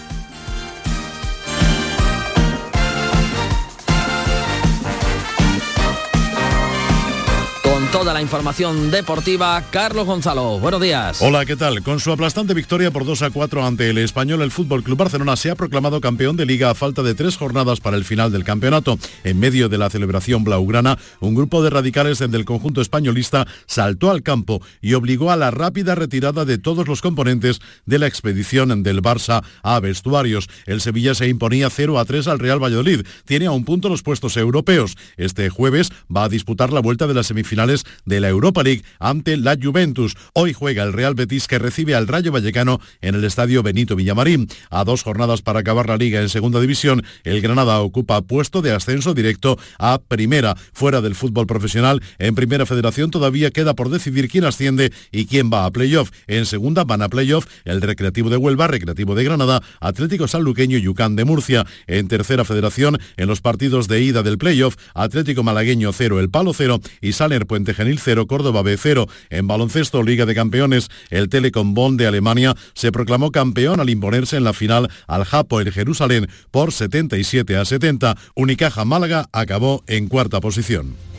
[7.91, 9.61] Toda la información deportiva.
[9.69, 11.21] Carlos Gonzalo, buenos días.
[11.21, 11.83] Hola, ¿qué tal?
[11.83, 15.35] Con su aplastante victoria por 2 a 4 ante el español, el Fútbol Club Barcelona
[15.35, 18.45] se ha proclamado campeón de liga a falta de tres jornadas para el final del
[18.45, 18.97] campeonato.
[19.25, 24.23] En medio de la celebración blaugrana, un grupo de radicales del conjunto españolista saltó al
[24.23, 29.01] campo y obligó a la rápida retirada de todos los componentes de la expedición del
[29.01, 30.47] Barça a vestuarios.
[30.65, 33.05] El Sevilla se imponía 0 a 3 al Real Valladolid.
[33.25, 34.95] Tiene a un punto los puestos europeos.
[35.17, 39.37] Este jueves va a disputar la vuelta de las semifinales de la Europa League ante
[39.37, 40.15] la Juventus.
[40.33, 44.47] Hoy juega el Real Betis que recibe al Rayo Vallecano en el estadio Benito Villamarín.
[44.69, 48.71] A dos jornadas para acabar la liga en segunda división, el Granada ocupa puesto de
[48.71, 50.55] ascenso directo a primera.
[50.73, 55.49] Fuera del fútbol profesional, en primera federación todavía queda por decidir quién asciende y quién
[55.51, 56.11] va a playoff.
[56.27, 60.81] En segunda van a playoff el Recreativo de Huelva, Recreativo de Granada, Atlético Sanluqueño y
[60.81, 61.65] Yucán de Murcia.
[61.87, 66.53] En tercera federación, en los partidos de ida del playoff, Atlético Malagueño 0, El Palo
[66.53, 69.07] 0 y Saler Puente Genil 0, Córdoba B 0.
[69.29, 74.37] En baloncesto, Liga de Campeones, el Telecom Bonn de Alemania se proclamó campeón al imponerse
[74.37, 78.17] en la final al Japo el Jerusalén por 77 a 70.
[78.35, 81.10] Unicaja Málaga acabó en cuarta posición.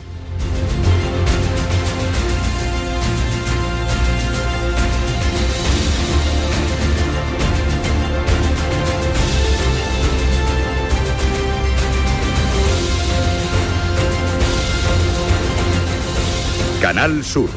[16.83, 17.49] Canal Sur,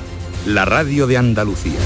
[0.46, 1.80] la radio de Andalucía.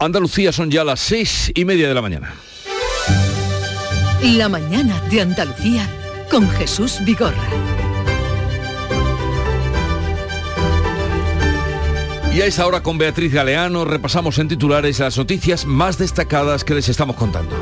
[0.00, 2.34] Andalucía son ya las seis y media de la mañana.
[4.22, 5.88] La mañana de Andalucía
[6.28, 7.36] con Jesús Vigorra.
[12.34, 16.74] Y a esa hora con Beatriz Galeano repasamos en titulares las noticias más destacadas que
[16.74, 17.54] les estamos contando.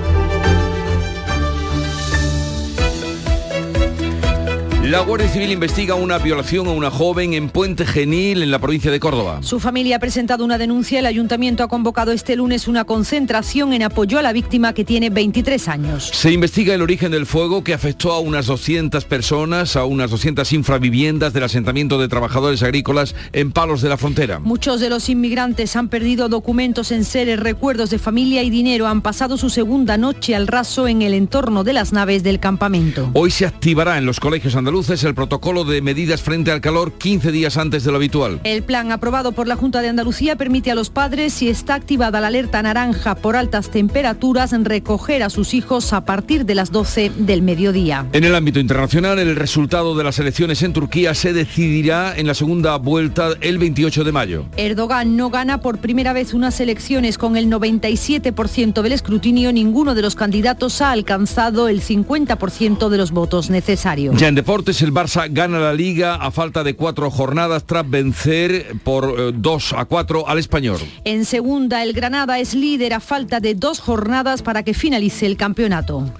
[4.92, 8.90] La Guardia Civil investiga una violación a una joven en Puente Genil, en la provincia
[8.90, 9.38] de Córdoba.
[9.40, 10.98] Su familia ha presentado una denuncia.
[10.98, 15.08] El ayuntamiento ha convocado este lunes una concentración en apoyo a la víctima que tiene
[15.08, 16.10] 23 años.
[16.12, 20.52] Se investiga el origen del fuego que afectó a unas 200 personas, a unas 200
[20.52, 24.40] infraviviendas del asentamiento de trabajadores agrícolas en Palos de la Frontera.
[24.40, 28.86] Muchos de los inmigrantes han perdido documentos en seres, recuerdos de familia y dinero.
[28.86, 33.08] Han pasado su segunda noche al raso en el entorno de las naves del campamento.
[33.14, 37.30] Hoy se activará en los colegios andaluces el protocolo de medidas frente al calor 15
[37.30, 38.40] días antes de lo habitual.
[38.44, 42.20] El plan aprobado por la Junta de Andalucía permite a los padres, si está activada
[42.20, 47.12] la alerta naranja por altas temperaturas, recoger a sus hijos a partir de las 12
[47.16, 48.06] del mediodía.
[48.12, 52.34] En el ámbito internacional, el resultado de las elecciones en Turquía se decidirá en la
[52.34, 54.46] segunda vuelta el 28 de mayo.
[54.56, 59.52] Erdogan no gana por primera vez unas elecciones con el 97% del escrutinio.
[59.52, 64.16] Ninguno de los candidatos ha alcanzado el 50% de los votos necesarios.
[64.18, 68.74] Ya en deportes, el Barça gana la liga a falta de cuatro jornadas tras vencer
[68.82, 70.78] por 2 a 4 al español.
[71.04, 75.36] En segunda, el Granada es líder a falta de dos jornadas para que finalice el
[75.36, 76.10] campeonato.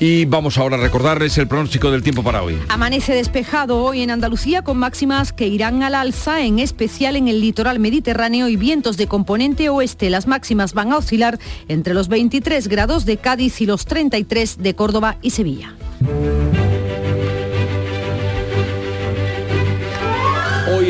[0.00, 2.58] Y vamos ahora a recordarles el pronóstico del tiempo para hoy.
[2.68, 7.40] Amanece despejado hoy en Andalucía con máximas que irán al alza, en especial en el
[7.40, 10.10] litoral mediterráneo y vientos de componente oeste.
[10.10, 14.74] Las máximas van a oscilar entre los 23 grados de Cádiz y los 33 de
[14.74, 15.74] Córdoba y Sevilla.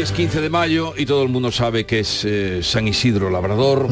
[0.05, 3.89] Es 15 de mayo y todo el mundo sabe que es eh, San Isidro Labrador.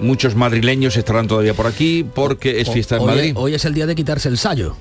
[0.00, 3.32] Muchos madrileños estarán todavía por aquí porque es fiesta en hoy, Madrid.
[3.36, 4.74] Hoy es el día de quitarse el sallo.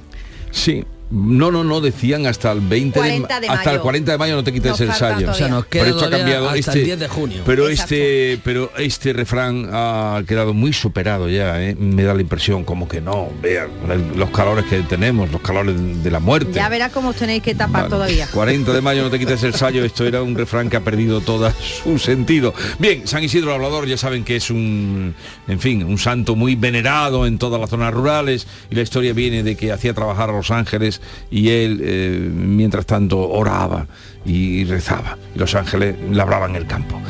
[0.51, 0.85] Sí.
[1.11, 3.81] No, no, no, decían hasta el 20 de, 40 de hasta el mayo.
[3.81, 5.25] 40 de mayo no te quites Nos el falta sallo.
[5.25, 5.31] todavía.
[5.31, 7.41] O sea, nos queda pero esto ha cambiado hasta este el 10 de junio.
[7.45, 7.95] Pero Exacto.
[7.95, 11.75] este pero este refrán ha quedado muy superado ya, ¿eh?
[11.75, 13.69] me da la impresión como que no, vean
[14.15, 16.51] los calores que tenemos, los calores de la muerte.
[16.53, 17.89] Ya verás cómo os tenéis que tapar Vale.
[17.89, 18.27] todavía.
[18.31, 21.21] 40 de mayo no te quites el sallo, esto era un refrán que ha perdido
[21.21, 21.51] todo
[21.83, 22.53] su sentido.
[22.77, 25.15] Bien, San Isidro Hablador ya saben que es un,
[25.47, 29.43] en fin, un santo muy venerado en todas las zonas rurales y la historia viene
[29.43, 30.98] de que hacía trabajar a los ángeles
[31.31, 33.87] y él, eh, mientras tanto, oraba
[34.25, 37.01] y rezaba y los ángeles labraban el campo.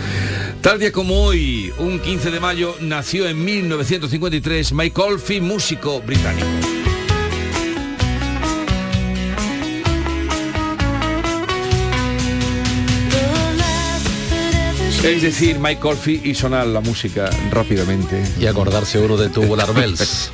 [0.62, 6.46] Tal día como hoy, un 15 de mayo, nació en 1953 Mike Oldfield, músico británico.
[15.04, 18.22] Es decir, Mike Oldfield y sonar la música rápidamente.
[18.38, 20.30] Y acordarse uno de Tubular Bells.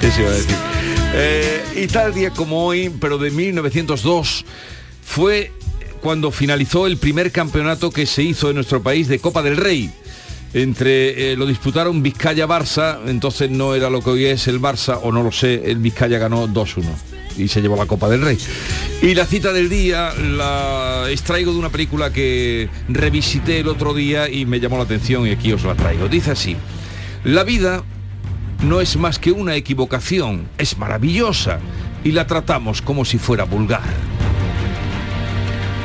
[0.00, 0.97] Eso iba a decir.
[1.14, 4.44] Eh, y tal día como hoy, pero de 1902,
[5.04, 5.52] fue
[6.00, 9.90] cuando finalizó el primer campeonato que se hizo en nuestro país de Copa del Rey.
[10.54, 15.12] Entre eh, lo disputaron Vizcaya-Barça, entonces no era lo que hoy es el Barça, o
[15.12, 16.84] no lo sé, el Vizcaya ganó 2-1
[17.36, 18.38] y se llevó la Copa del Rey.
[19.02, 24.28] Y la cita del día la extraigo de una película que revisité el otro día
[24.28, 26.08] y me llamó la atención y aquí os la traigo.
[26.08, 26.56] Dice así,
[27.24, 27.84] la vida
[28.62, 31.58] no es más que una equivocación, es maravillosa
[32.04, 33.82] y la tratamos como si fuera vulgar.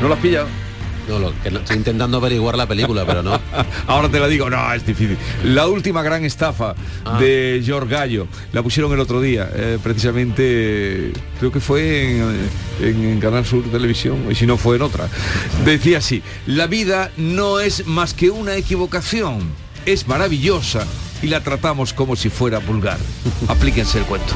[0.02, 0.48] ¿No lo has pillado?
[1.08, 3.38] No, lo, estoy intentando averiguar la película, pero no.
[3.88, 5.18] Ahora te la digo, no, es difícil.
[5.44, 7.20] La última gran estafa Ah.
[7.20, 12.50] de George Gallo, la pusieron el otro día, eh, precisamente, creo que fue en,
[12.82, 15.10] en- en Canal Sur Televisión, y si no fue en otra.
[15.66, 19.42] Decía así, la vida no es más que una equivocación,
[19.86, 20.86] es maravillosa
[21.24, 23.00] y la tratamos como si fuera vulgar.
[23.48, 24.36] Aplíquense el cuento.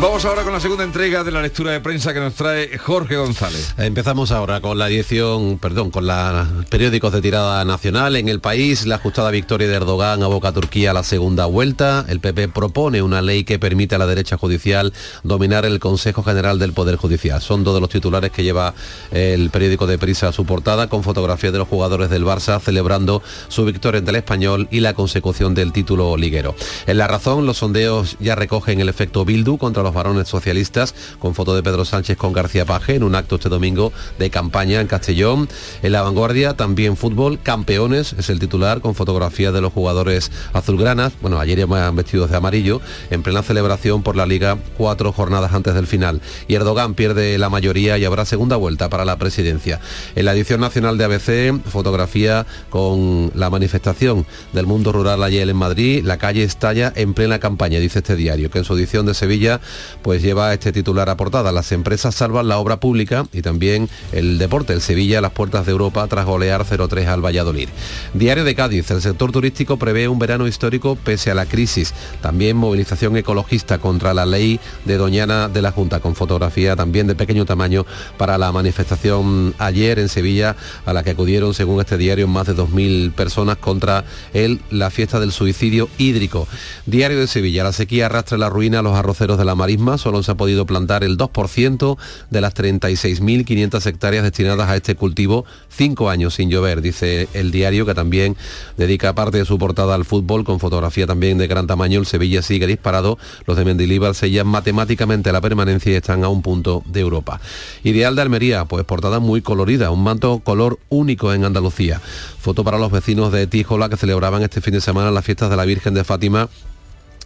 [0.00, 3.16] Vamos ahora con la segunda entrega de la lectura de prensa que nos trae Jorge
[3.16, 3.74] González.
[3.76, 8.16] Empezamos ahora con la edición, perdón, con los periódicos de tirada nacional.
[8.16, 12.06] En el país, la ajustada victoria de Erdogan aboca a Turquía a la segunda vuelta.
[12.08, 16.58] El PP propone una ley que permite a la derecha judicial dominar el Consejo General
[16.58, 17.42] del Poder Judicial.
[17.42, 18.72] Son dos de los titulares que lleva
[19.10, 23.66] el periódico de Prisa su portada, con fotografías de los jugadores del Barça celebrando su
[23.66, 26.54] victoria ante el español y la consecución del título liguero.
[26.86, 31.34] En la razón, los sondeos ya recogen el efecto Bildu contra los varones socialistas, con
[31.34, 34.86] foto de Pedro Sánchez con García Paje en un acto este domingo de campaña en
[34.86, 35.48] Castellón.
[35.82, 41.12] En la vanguardia también fútbol, campeones es el titular con fotografías de los jugadores azulgranas.
[41.20, 42.80] Bueno, ayer ya vestidos de amarillo
[43.10, 46.20] en plena celebración por la liga cuatro jornadas antes del final.
[46.48, 49.80] Y Erdogan pierde la mayoría y habrá segunda vuelta para la presidencia.
[50.14, 55.56] En la edición nacional de ABC, fotografía con la manifestación del mundo rural ayer en
[55.56, 56.02] Madrid.
[56.04, 59.60] La calle estalla en plena campaña, dice este diario, que en su edición de Sevilla
[60.02, 61.52] pues lleva este titular a portada.
[61.52, 64.72] Las empresas salvan la obra pública y también el deporte.
[64.72, 67.68] El Sevilla a las puertas de Europa tras golear 0-3 al Valladolid.
[68.14, 68.90] Diario de Cádiz.
[68.90, 71.94] El sector turístico prevé un verano histórico pese a la crisis.
[72.20, 77.14] También movilización ecologista contra la ley de Doñana de la Junta, con fotografía también de
[77.14, 80.56] pequeño tamaño para la manifestación ayer en Sevilla,
[80.86, 85.20] a la que acudieron, según este diario, más de 2.000 personas contra el, la fiesta
[85.20, 86.46] del suicidio hídrico.
[86.86, 87.64] Diario de Sevilla.
[87.64, 89.54] La sequía arrastra la ruina a los arroceros de la
[89.98, 91.96] Solo se ha podido plantar el 2%
[92.30, 95.44] de las 36.500 hectáreas destinadas a este cultivo.
[95.68, 98.36] Cinco años sin llover, dice el diario, que también
[98.76, 102.00] dedica parte de su portada al fútbol, con fotografía también de gran tamaño.
[102.00, 103.18] El Sevilla sigue disparado.
[103.46, 107.40] Los de Mendilibar sellan matemáticamente la permanencia y están a un punto de Europa.
[107.84, 112.00] Ideal de Almería, pues portada muy colorida, un manto color único en Andalucía.
[112.40, 115.56] Foto para los vecinos de Tijola que celebraban este fin de semana las fiestas de
[115.56, 116.48] la Virgen de Fátima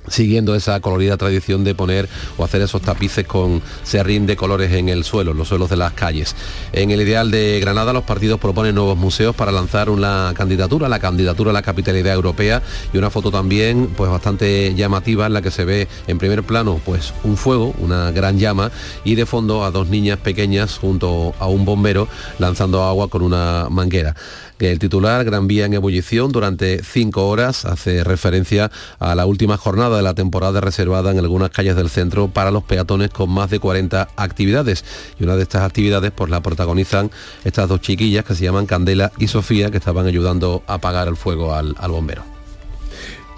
[0.08, 4.88] siguiendo esa colorida tradición de poner o hacer esos tapices con serrín de colores en
[4.88, 6.34] el suelo, en los suelos de las calles.
[6.72, 10.98] En el ideal de Granada los partidos proponen nuevos museos para lanzar una candidatura, la
[10.98, 15.50] candidatura a la capitalidad europea y una foto también pues bastante llamativa en la que
[15.50, 18.70] se ve en primer plano pues un fuego, una gran llama
[19.04, 23.68] y de fondo a dos niñas pequeñas junto a un bombero lanzando agua con una
[23.70, 24.14] manguera
[24.58, 29.96] el titular Gran Vía en ebullición durante cinco horas hace referencia a la última jornada
[29.96, 33.58] de la temporada reservada en algunas calles del centro para los peatones con más de
[33.58, 34.84] 40 actividades.
[35.18, 37.10] Y una de estas actividades pues la protagonizan
[37.44, 41.16] estas dos chiquillas que se llaman Candela y Sofía que estaban ayudando a apagar el
[41.16, 42.33] fuego al, al bombero.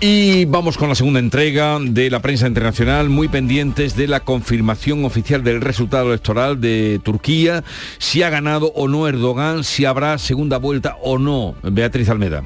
[0.01, 5.07] Y vamos con la segunda entrega de la prensa internacional, muy pendientes de la confirmación
[5.07, 7.65] oficial del resultado electoral de Turquía,
[7.97, 11.55] si ha ganado o no Erdogan, si habrá segunda vuelta o no.
[11.63, 12.45] Beatriz Almeda.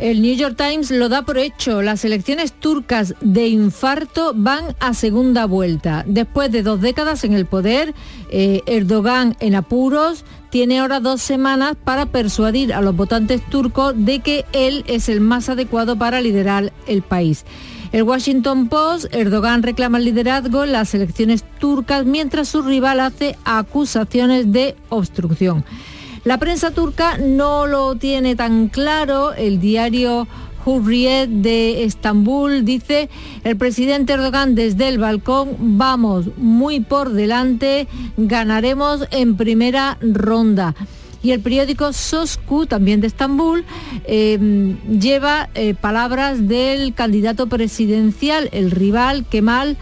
[0.00, 1.82] El New York Times lo da por hecho.
[1.82, 6.04] Las elecciones turcas de infarto van a segunda vuelta.
[6.06, 7.94] Después de dos décadas en el poder,
[8.30, 14.20] eh, Erdogan en apuros tiene ahora dos semanas para persuadir a los votantes turcos de
[14.20, 17.44] que él es el más adecuado para liderar el país.
[17.92, 23.36] El Washington Post, Erdogan reclama el liderazgo en las elecciones turcas mientras su rival hace
[23.44, 25.64] acusaciones de obstrucción.
[26.24, 29.32] La prensa turca no lo tiene tan claro.
[29.32, 30.28] El diario
[30.68, 33.08] Hurriyet de Estambul dice,
[33.42, 40.74] el presidente Erdogan desde el balcón, vamos muy por delante, ganaremos en primera ronda.
[41.22, 43.64] Y el periódico Sosku, también de Estambul,
[44.04, 49.76] eh, lleva eh, palabras del candidato presidencial, el rival Kemal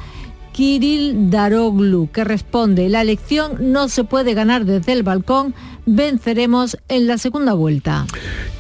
[0.57, 5.55] Kirill Daroglu, que responde, la elección no se puede ganar desde el balcón,
[5.87, 8.07] venceremos en la segunda vuelta.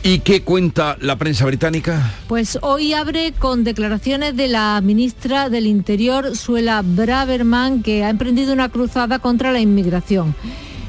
[0.02, 2.14] ¿Y qué cuenta la prensa británica?
[2.28, 8.52] Pues hoy abre con declaraciones de la ministra del Interior, Suela Braverman, que ha emprendido
[8.52, 10.34] una cruzada contra la inmigración.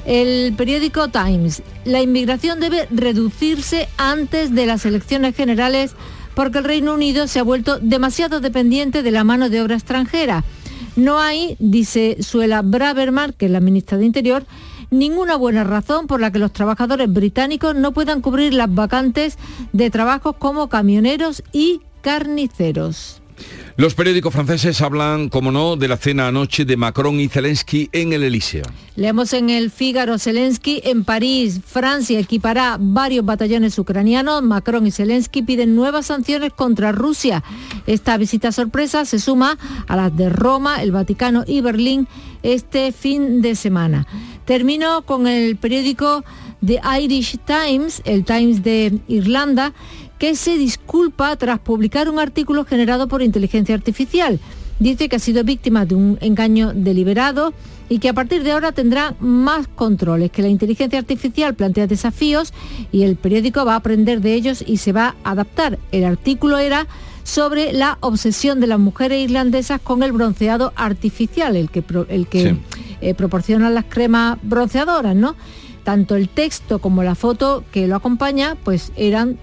[0.06, 5.96] El periódico Times, la inmigración debe reducirse antes de las elecciones generales
[6.34, 10.44] porque el Reino Unido se ha vuelto demasiado dependiente de la mano de obra extranjera.
[10.96, 14.46] No hay, dice Suela Braverman, que es la ministra de Interior,
[14.90, 19.38] ninguna buena razón por la que los trabajadores británicos no puedan cubrir las vacantes
[19.74, 23.22] de trabajos como camioneros y carniceros.
[23.76, 28.12] Los periódicos franceses hablan, como no, de la cena anoche de Macron y Zelensky en
[28.14, 28.66] el Elíseo.
[28.96, 31.62] Leemos en el Fígaro Zelensky en París.
[31.64, 34.42] Francia equipará varios batallones ucranianos.
[34.42, 37.44] Macron y Zelensky piden nuevas sanciones contra Rusia.
[37.86, 42.08] Esta visita sorpresa se suma a las de Roma, el Vaticano y Berlín
[42.42, 44.08] este fin de semana.
[44.46, 46.24] Termino con el periódico
[46.66, 49.74] The Irish Times, el Times de Irlanda,
[50.18, 54.40] que se disculpa tras publicar un artículo generado por inteligencia artificial.
[54.80, 57.54] dice que ha sido víctima de un engaño deliberado
[57.90, 62.54] y que a partir de ahora tendrá más controles, que la inteligencia artificial plantea desafíos
[62.92, 65.80] y el periódico va a aprender de ellos y se va a adaptar.
[65.92, 66.88] El artículo era
[67.24, 72.58] sobre la obsesión de las mujeres irlandesas con el bronceado artificial, el que, el que
[73.02, 75.36] eh, proporciona las cremas bronceadoras, ¿no?
[75.84, 79.38] Tanto el texto como la foto que lo acompaña, pues eran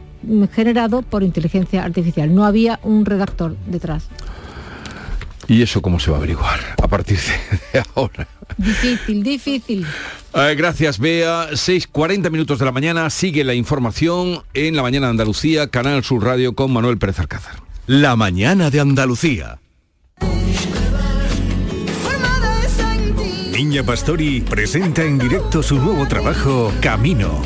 [0.52, 2.34] generados por inteligencia artificial.
[2.34, 4.08] No había un redactor detrás.
[5.46, 7.18] ¿Y eso cómo se va a averiguar a partir
[7.72, 8.26] de ahora?
[8.56, 9.86] Difícil, difícil.
[10.34, 11.50] Eh, gracias, Bea.
[11.50, 13.10] 6.40 minutos de la mañana.
[13.10, 17.56] Sigue la información en la mañana de Andalucía, Canal Sur Radio con Manuel Pérez Alcázar.
[17.86, 19.58] La mañana de Andalucía.
[23.52, 27.40] Niña Pastori presenta en directo su nuevo trabajo, Camino.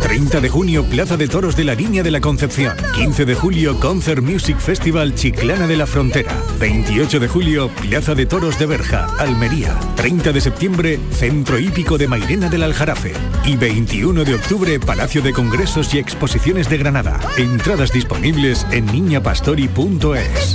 [0.00, 2.76] 30 de junio, Plaza de Toros de la Niña de la Concepción.
[2.94, 6.32] 15 de julio, Concert Music Festival Chiclana de la Frontera.
[6.58, 9.78] 28 de julio, Plaza de Toros de Berja, Almería.
[9.96, 13.12] 30 de septiembre, Centro Hípico de Mairena del Aljarafe.
[13.44, 17.20] Y 21 de octubre, Palacio de Congresos y Exposiciones de Granada.
[17.36, 20.54] Entradas disponibles en niñapastori.es.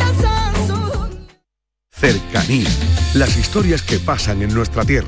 [1.91, 2.69] Cercanía.
[3.13, 5.07] Las historias que pasan en nuestra tierra.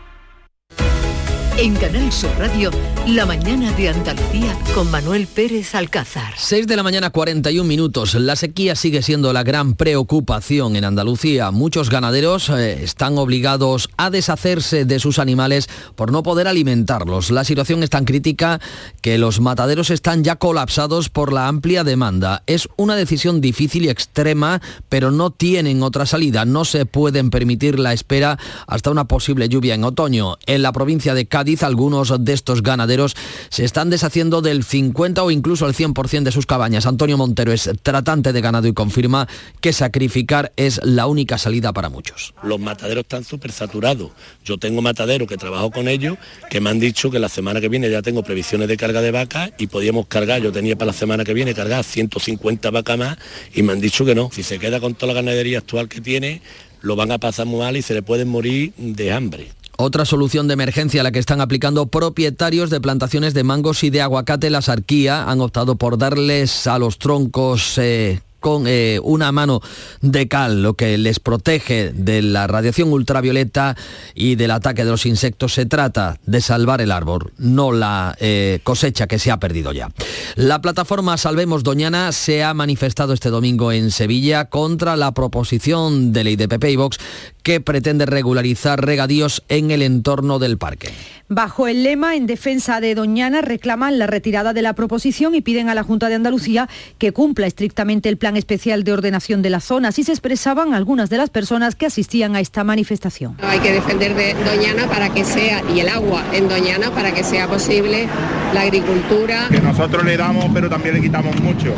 [1.57, 2.71] En Canal Sur Radio,
[3.07, 6.33] la mañana de Andalucía con Manuel Pérez Alcázar.
[6.37, 8.15] 6 de la mañana 41 minutos.
[8.15, 11.51] La sequía sigue siendo la gran preocupación en Andalucía.
[11.51, 17.29] Muchos ganaderos eh, están obligados a deshacerse de sus animales por no poder alimentarlos.
[17.29, 18.59] La situación es tan crítica
[19.01, 22.43] que los mataderos están ya colapsados por la amplia demanda.
[22.47, 26.45] Es una decisión difícil y extrema, pero no tienen otra salida.
[26.45, 30.37] No se pueden permitir la espera hasta una posible lluvia en otoño.
[30.47, 33.15] En la provincia de Cádiz algunos de estos ganaderos
[33.49, 36.85] se están deshaciendo del 50 o incluso el 100% de sus cabañas.
[36.85, 39.27] Antonio Montero es tratante de ganado y confirma
[39.59, 42.33] que sacrificar es la única salida para muchos.
[42.43, 44.11] Los mataderos están súper saturados.
[44.45, 46.17] Yo tengo mataderos que trabajo con ellos
[46.49, 49.11] que me han dicho que la semana que viene ya tengo previsiones de carga de
[49.11, 53.17] vacas y podíamos cargar, yo tenía para la semana que viene cargar 150 vacas más
[53.53, 54.29] y me han dicho que no.
[54.31, 56.41] Si se queda con toda la ganadería actual que tiene,
[56.81, 59.51] lo van a pasar muy mal y se le pueden morir de hambre.
[59.83, 63.89] Otra solución de emergencia a la que están aplicando propietarios de plantaciones de mangos y
[63.89, 69.31] de aguacate, la sarquía, han optado por darles a los troncos eh, con eh, una
[69.31, 69.61] mano
[70.01, 73.77] de cal, lo que les protege de la radiación ultravioleta
[74.13, 75.53] y del ataque de los insectos.
[75.53, 79.89] Se trata de salvar el árbol, no la eh, cosecha que se ha perdido ya.
[80.35, 86.23] La plataforma Salvemos Doñana se ha manifestado este domingo en Sevilla contra la proposición de
[86.23, 86.97] ley de PP y Vox
[87.43, 90.89] que pretende regularizar regadíos en el entorno del parque.
[91.33, 95.69] Bajo el lema en defensa de Doñana reclaman la retirada de la proposición y piden
[95.69, 96.67] a la Junta de Andalucía
[96.97, 99.89] que cumpla estrictamente el plan especial de ordenación de la zona.
[99.89, 103.37] Así se expresaban algunas de las personas que asistían a esta manifestación.
[103.41, 107.23] Hay que defender de Doñana para que sea, y el agua en Doñana para que
[107.23, 108.07] sea posible
[108.53, 109.47] la agricultura.
[109.49, 111.73] Que nosotros le damos pero también le quitamos mucho.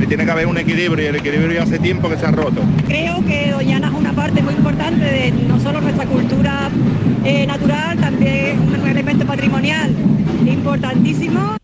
[0.00, 2.30] Y tiene que haber un equilibrio y el equilibrio ya hace tiempo que se ha
[2.30, 2.62] roto.
[2.86, 6.70] Creo que Doñana es una parte muy importante de no solo nuestra cultura
[7.24, 9.94] eh, natural, también un elemento patrimonial
[10.46, 11.59] importantísimo.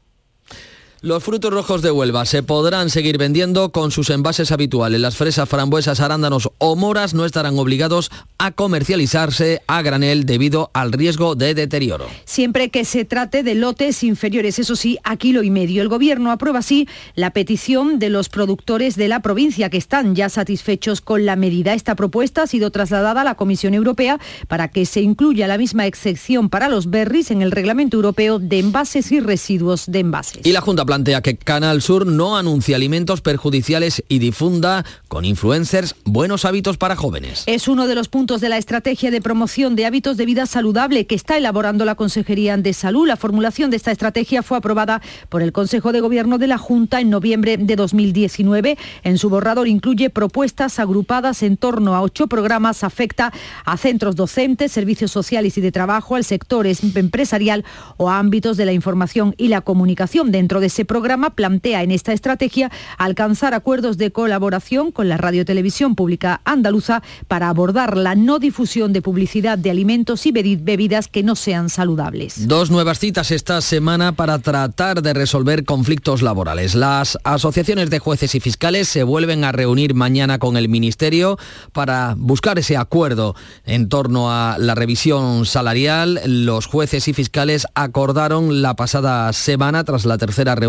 [1.06, 5.00] Los frutos rojos de Huelva se podrán seguir vendiendo con sus envases habituales.
[5.00, 10.90] Las fresas, frambuesas, arándanos o moras no estarán obligados a comercializarse a granel debido al
[10.90, 12.08] riesgo de deterioro.
[12.24, 15.80] Siempre que se trate de lotes inferiores, eso sí, a kilo y medio.
[15.80, 20.28] El Gobierno aprueba así la petición de los productores de la provincia que están ya
[20.28, 21.74] satisfechos con la medida.
[21.74, 25.86] Esta propuesta ha sido trasladada a la Comisión Europea para que se incluya la misma
[25.86, 30.44] excepción para los berries en el Reglamento Europeo de Envases y Residuos de Envases.
[30.44, 35.94] Y la Junta plantea que Canal Sur no anuncie alimentos perjudiciales y difunda con influencers
[36.06, 37.42] buenos hábitos para jóvenes.
[37.44, 41.06] Es uno de los puntos de la estrategia de promoción de hábitos de vida saludable
[41.06, 43.06] que está elaborando la Consejería de Salud.
[43.06, 47.02] La formulación de esta estrategia fue aprobada por el Consejo de Gobierno de la Junta
[47.02, 48.78] en noviembre de 2019.
[49.04, 52.84] En su borrador incluye propuestas agrupadas en torno a ocho programas.
[52.84, 53.34] Afecta
[53.66, 57.66] a centros docentes, servicios sociales y de trabajo, al sector empresarial
[57.98, 60.32] o a ámbitos de la información y la comunicación.
[60.32, 65.94] Dentro de ese programa plantea en esta estrategia alcanzar acuerdos de colaboración con la radiotelevisión
[65.94, 71.36] pública andaluza para abordar la no difusión de publicidad de alimentos y bebidas que no
[71.36, 72.46] sean saludables.
[72.48, 76.74] Dos nuevas citas esta semana para tratar de resolver conflictos laborales.
[76.74, 81.38] Las asociaciones de jueces y fiscales se vuelven a reunir mañana con el Ministerio
[81.72, 83.34] para buscar ese acuerdo
[83.64, 86.20] en torno a la revisión salarial.
[86.26, 90.65] Los jueces y fiscales acordaron la pasada semana, tras la tercera reunión,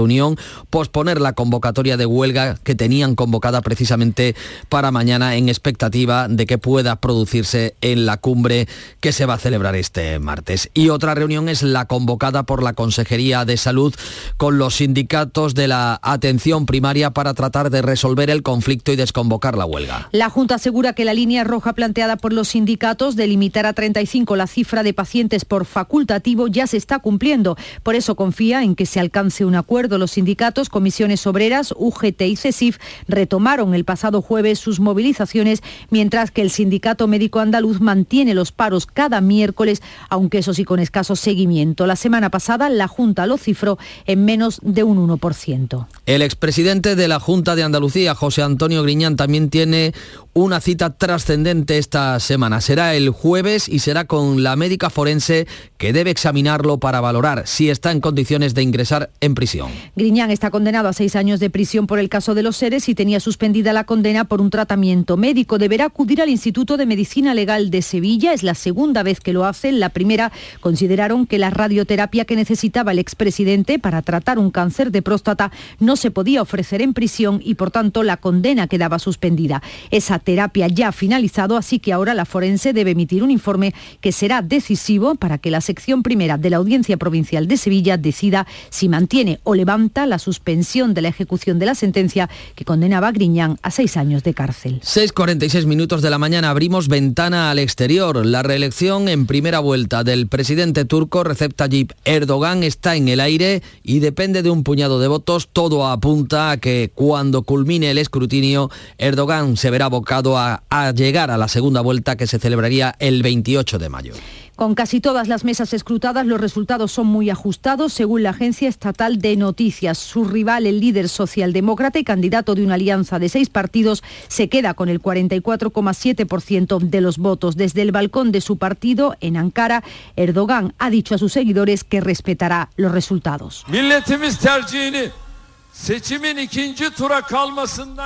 [0.70, 4.36] posponer la convocatoria de huelga que tenían convocada precisamente
[4.70, 8.68] para mañana en expectativa de que pueda producirse en la cumbre
[9.00, 10.70] que se va a celebrar este martes.
[10.74, 13.93] Y otra reunión es la convocada por la Consejería de Salud
[14.38, 19.58] con los sindicatos de la atención primaria para tratar de resolver el conflicto y desconvocar
[19.58, 20.10] la huelga.
[20.12, 24.36] La Junta asegura que la línea roja planteada por los sindicatos de limitar a 35
[24.36, 27.58] la cifra de pacientes por facultativo ya se está cumpliendo.
[27.84, 29.86] Por eso confía en que se alcance un acuerdo.
[29.88, 32.77] Los sindicatos, comisiones obreras, UGT y CESIF
[33.07, 38.85] retomaron el pasado jueves sus movilizaciones, mientras que el sindicato médico andaluz mantiene los paros
[38.85, 41.88] cada miércoles, aunque eso sí con escaso seguimiento.
[41.88, 45.88] La semana pasada la Junta lo cifró en menos de un 1%.
[46.05, 49.93] El expresidente de la Junta de Andalucía, José Antonio Griñán, también tiene
[50.33, 52.61] una cita trascendente esta semana.
[52.61, 57.69] Será el jueves y será con la médica forense que debe examinarlo para valorar si
[57.69, 59.69] está en condiciones de ingresar en prisión.
[59.95, 62.95] Griñán está condenado a seis años de prisión por el caso de los seres y
[62.95, 65.57] tenía suspendida la condena por un tratamiento médico.
[65.57, 68.34] Deberá acudir al Instituto de Medicina Legal de Sevilla.
[68.34, 69.71] Es la segunda vez que lo hace.
[69.71, 75.01] La primera consideraron que la radioterapia que necesitaba el expresidente para tratar un cáncer de
[75.01, 79.61] próstata no se podía ofrecer en prisión y por tanto la condena quedaba suspendida.
[79.91, 84.11] Esa terapia ya ha finalizado, así que ahora la forense debe emitir un informe que
[84.11, 88.89] será decisivo para que la sección primera de la Audiencia Provincial de Sevilla decida si
[88.89, 93.59] mantiene o levanta la suspensión de la ejecución de la sentencia que condenaba a Griñán
[93.63, 94.80] a seis años de cárcel.
[94.80, 98.26] 6.46 minutos de la mañana abrimos ventana al exterior.
[98.26, 103.61] La reelección en primera vuelta del presidente turco Recep Tayyip Erdogan está en el aire
[103.84, 105.49] y depende de un puñado de votos.
[105.51, 111.30] Todo apunta a que cuando culmine el escrutinio, Erdogan se verá abocado a, a llegar
[111.30, 114.13] a la segunda vuelta que se celebraría el 28 de mayo.
[114.58, 119.20] Con casi todas las mesas escrutadas, los resultados son muy ajustados, según la Agencia Estatal
[119.20, 119.99] de Noticias.
[119.99, 124.74] Su rival, el líder socialdemócrata y candidato de una alianza de seis partidos, se queda
[124.74, 127.55] con el 44,7% de los votos.
[127.55, 129.84] Desde el balcón de su partido, en Ankara,
[130.16, 133.64] Erdogan ha dicho a sus seguidores que respetará los resultados.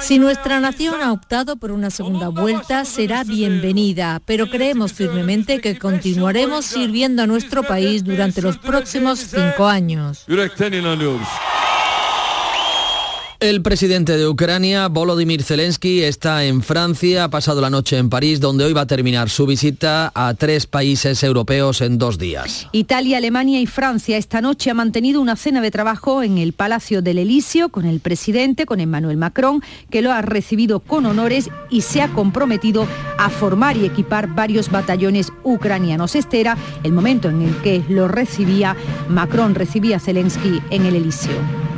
[0.01, 5.80] Si nuestra nación ha optado por una segunda vuelta, será bienvenida, pero creemos firmemente que
[5.80, 10.26] continuaremos sirviendo a nuestro país durante los próximos cinco años.
[13.42, 18.39] El presidente de Ucrania, Volodymyr Zelensky, está en Francia, ha pasado la noche en París,
[18.39, 22.68] donde hoy va a terminar su visita a tres países europeos en dos días.
[22.72, 27.02] Italia, Alemania y Francia esta noche ha mantenido una cena de trabajo en el Palacio
[27.02, 31.82] del Elíseo con el presidente, con Emmanuel Macron, que lo ha recibido con honores y
[31.82, 32.86] se ha comprometido
[33.18, 36.16] a formar y equipar varios batallones ucranianos.
[36.16, 38.76] Este era el momento en el que lo recibía,
[39.10, 41.70] Macron recibía a Zelensky en el Elíseo.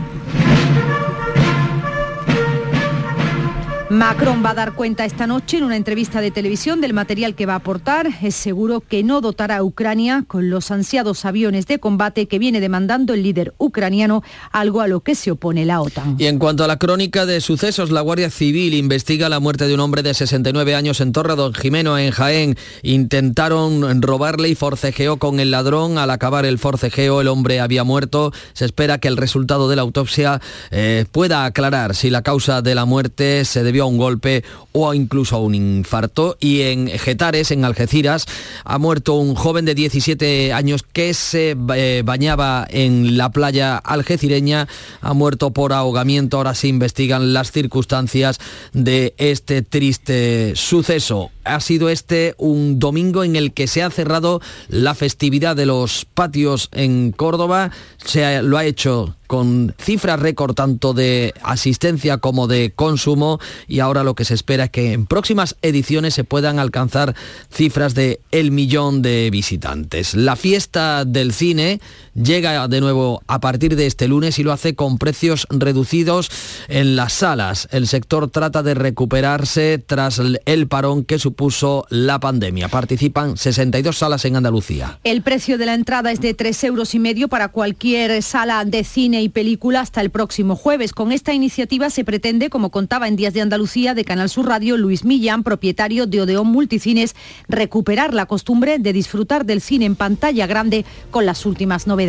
[3.93, 7.45] Macron va a dar cuenta esta noche en una entrevista de televisión del material que
[7.45, 8.09] va a aportar.
[8.23, 12.59] Es seguro que no dotará a Ucrania con los ansiados aviones de combate que viene
[12.59, 16.15] demandando el líder ucraniano, algo a lo que se opone la OTAN.
[16.17, 19.75] Y en cuanto a la crónica de sucesos, la Guardia Civil investiga la muerte de
[19.75, 22.57] un hombre de 69 años en Torre Don Jimeno, en Jaén.
[22.81, 25.99] Intentaron robarle y forcejeó con el ladrón.
[25.99, 28.33] Al acabar el forcejeo, el hombre había muerto.
[28.53, 30.41] Se espera que el resultado de la autopsia
[30.71, 34.93] eh, pueda aclarar si la causa de la muerte se debió a un golpe o
[34.93, 36.38] incluso a un infarto.
[36.39, 38.25] Y en Getares, en Algeciras,
[38.63, 44.67] ha muerto un joven de 17 años que se eh, bañaba en la playa algecireña.
[45.01, 46.38] Ha muerto por ahogamiento.
[46.38, 48.39] Ahora se investigan las circunstancias
[48.73, 51.31] de este triste suceso.
[51.43, 56.05] Ha sido este un domingo en el que se ha cerrado la festividad de los
[56.13, 57.71] patios en Córdoba.
[58.03, 64.03] Se lo ha hecho con cifras récord tanto de asistencia como de consumo y ahora
[64.03, 67.15] lo que se espera es que en próximas ediciones se puedan alcanzar
[67.51, 70.13] cifras de el millón de visitantes.
[70.13, 71.81] La fiesta del cine
[72.16, 76.30] llega de nuevo a partir de este lunes y lo hace con precios reducidos
[76.68, 77.68] en las salas.
[77.72, 82.68] El sector trata de recuperarse tras el parón que supuso la pandemia.
[82.68, 84.99] Participan 62 salas en Andalucía.
[85.03, 88.84] El precio de la entrada es de 3 euros y medio para cualquier sala de
[88.84, 90.93] cine y película hasta el próximo jueves.
[90.93, 94.78] Con esta iniciativa se pretende, como contaba en Días de Andalucía de Canal Sur Radio,
[94.78, 97.16] Luis Millán, propietario de Odeón Multicines,
[97.47, 102.02] recuperar la costumbre de disfrutar del cine en pantalla grande con las últimas novedades.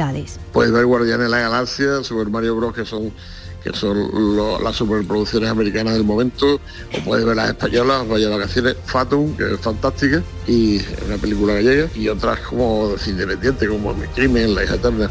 [0.53, 2.74] Puedes ver Guardianes de la Galaxia, Super Mario Bros.
[2.74, 3.12] que son
[3.62, 3.97] que son
[4.36, 9.55] lo- las superproducciones americanas del momento, o puedes ver las españolas, Vaya Vacaciones, Fatum, que
[9.55, 14.55] es fantástica, y una película gallega, y otras como de cine independiente, como Mi Crimen,
[14.55, 15.09] La hija eterna.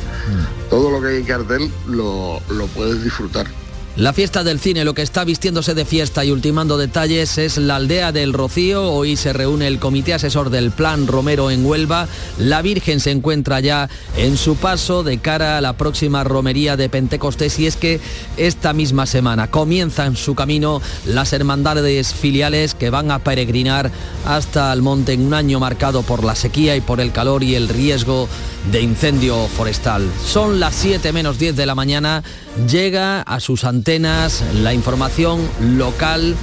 [0.69, 3.47] Todo lo que hay en cartel lo, lo puedes disfrutar.
[3.96, 7.76] La fiesta del cine, lo que está vistiéndose de fiesta y ultimando detalles es la
[7.76, 8.91] aldea del Rocío.
[8.91, 12.08] Hoy se reúne el comité asesor del Plan Romero en Huelva.
[12.39, 16.89] La Virgen se encuentra ya en su paso de cara a la próxima romería de
[16.89, 18.00] Pentecostés y es que
[18.36, 23.91] esta misma semana comienzan su camino las hermandades filiales que van a peregrinar
[24.26, 27.54] hasta el monte en un año marcado por la sequía y por el calor y
[27.54, 28.28] el riesgo
[28.72, 30.09] de incendio forestal.
[30.26, 32.24] Son las 7 menos 10 de la mañana.
[32.70, 36.36] Llega a sus antenas la información local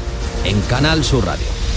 [0.45, 1.70] en Canal Sur Radio.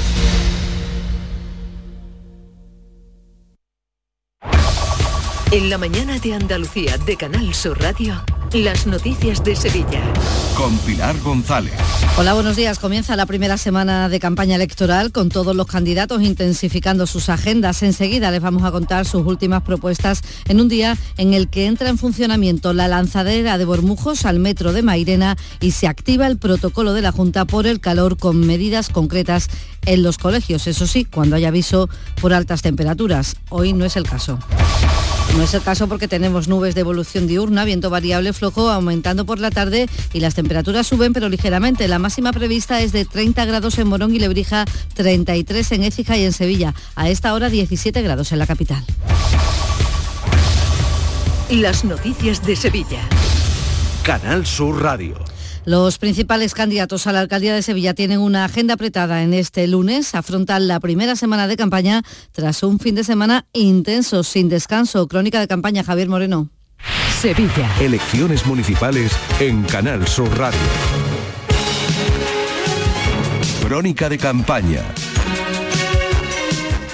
[5.53, 8.19] En la mañana de Andalucía de Canal Sur Radio,
[8.53, 10.01] las noticias de Sevilla.
[10.57, 11.75] Con Pilar González.
[12.17, 12.79] Hola, buenos días.
[12.79, 17.83] Comienza la primera semana de campaña electoral con todos los candidatos intensificando sus agendas.
[17.83, 21.87] Enseguida les vamos a contar sus últimas propuestas en un día en el que entra
[21.87, 26.93] en funcionamiento la lanzadera de Bormujos al metro de Mairena y se activa el protocolo
[26.93, 29.49] de la Junta por el calor con medidas concretas
[29.85, 30.65] en los colegios.
[30.65, 31.89] Eso sí, cuando hay aviso
[32.19, 33.35] por altas temperaturas.
[33.49, 34.39] Hoy no es el caso.
[35.35, 39.39] No es el caso porque tenemos nubes de evolución diurna, viento variable flojo aumentando por
[39.39, 41.87] la tarde y las temperaturas suben pero ligeramente.
[41.87, 46.23] La máxima prevista es de 30 grados en Morón y Lebrija, 33 en Écija y
[46.25, 46.75] en Sevilla.
[46.95, 48.83] A esta hora 17 grados en la capital.
[51.49, 53.01] Las noticias de Sevilla.
[54.03, 55.32] Canal Sur Radio.
[55.65, 60.13] Los principales candidatos a la alcaldía de Sevilla tienen una agenda apretada en este lunes.
[60.13, 62.01] Afrontan la primera semana de campaña
[62.33, 65.07] tras un fin de semana intenso, sin descanso.
[65.07, 66.49] Crónica de campaña, Javier Moreno.
[67.21, 67.71] Sevilla.
[67.79, 70.59] Elecciones municipales en Canal Sur Radio.
[73.65, 74.81] Crónica de campaña.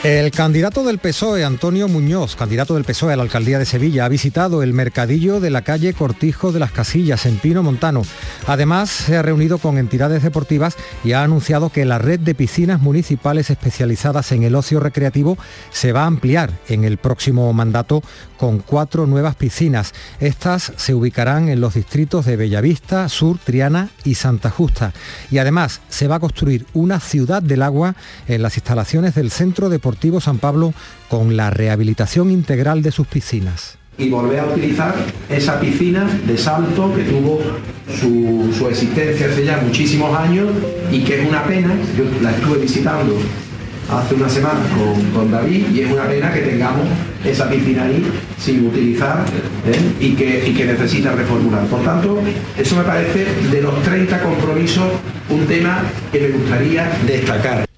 [0.02, 4.10] El candidato del PSOE, Antonio Muñoz, candidato del PSOE a la alcaldía de Sevilla, ha
[4.10, 8.04] visitado el mercadillo de la calle Cortijo de las Casillas, en Pino Montano.
[8.48, 12.80] Además, se ha reunido con entidades deportivas y ha anunciado que la red de piscinas
[12.80, 15.38] municipales especializadas en el ocio recreativo
[15.70, 18.02] se va a ampliar en el próximo mandato
[18.38, 19.94] con cuatro nuevas piscinas.
[20.22, 24.94] Estas se ubicarán en los distritos de Bellavista, Sur, Triana y Santa Justa.
[25.30, 27.96] Y además se va a construir una ciudad del agua
[28.30, 29.89] en las instalaciones del Centro Deportivo
[30.20, 30.74] San Pablo
[31.10, 33.78] con la rehabilitación integral de sus piscinas.
[33.98, 34.96] y volver a utilizar
[35.30, 37.42] esa piscina de salto que tuvo
[38.00, 40.48] su, su existencia hace ya muchísimos años
[40.90, 43.18] y que es una pena, yo la estuve visitando
[43.92, 46.88] hace una semana con, con David y es una pena que tengamos
[47.26, 48.06] esa piscina ahí
[48.38, 49.26] sin utilizar
[49.66, 49.80] ¿eh?
[50.00, 51.66] y, que, y que necesita reformular.
[51.66, 52.20] Por tanto,
[52.58, 54.86] eso me parece de los 30 compromisos
[55.30, 57.69] un tema que me gustaría destacar.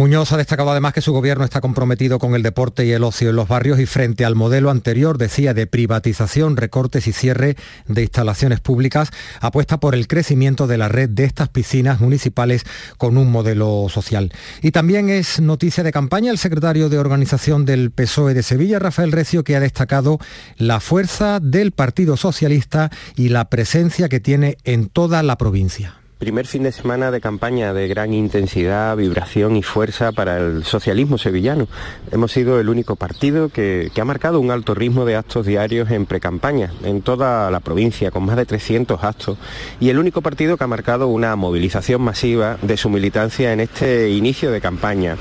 [0.00, 3.28] Muñoz ha destacado además que su gobierno está comprometido con el deporte y el ocio
[3.28, 7.54] en los barrios y frente al modelo anterior, decía, de privatización, recortes y cierre
[7.86, 9.10] de instalaciones públicas,
[9.42, 12.64] apuesta por el crecimiento de la red de estas piscinas municipales
[12.96, 14.32] con un modelo social.
[14.62, 19.12] Y también es noticia de campaña el secretario de organización del PSOE de Sevilla, Rafael
[19.12, 20.18] Recio, que ha destacado
[20.56, 25.99] la fuerza del Partido Socialista y la presencia que tiene en toda la provincia.
[26.20, 31.16] Primer fin de semana de campaña de gran intensidad, vibración y fuerza para el socialismo
[31.16, 31.66] sevillano.
[32.12, 36.04] Hemos sido el único partido que, ha marcado un alto ritmo de actos diarios en
[36.04, 39.38] precampaña en toda la provincia, con más de 300 actos,
[39.80, 44.10] y el único partido que ha marcado una movilización masiva de su militancia en este
[44.10, 45.16] inicio de campaña.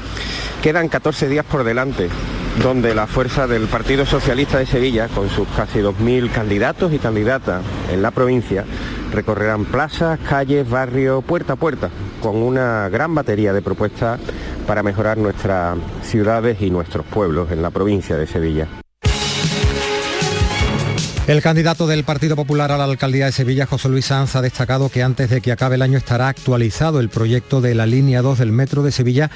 [0.62, 2.10] Quedan 14 días por delante,
[2.62, 7.64] donde la fuerza del Partido Socialista de Sevilla, con sus casi 2.000 candidatos y candidatas
[7.92, 8.66] en la provincia,
[9.14, 11.90] recorrerán plazas, calles, barrios, puerta a puerta,
[12.22, 14.20] con una gran batería de propuestas
[14.68, 18.68] para mejorar nuestras ciudades y nuestros pueblos en la provincia de Sevilla.
[21.30, 24.90] El candidato del Partido Popular a la alcaldía de Sevilla, José Luis Sanz, ha destacado
[24.90, 28.40] que antes de que acabe el año estará actualizado el proyecto de la línea 2
[28.40, 29.30] del Metro de Sevilla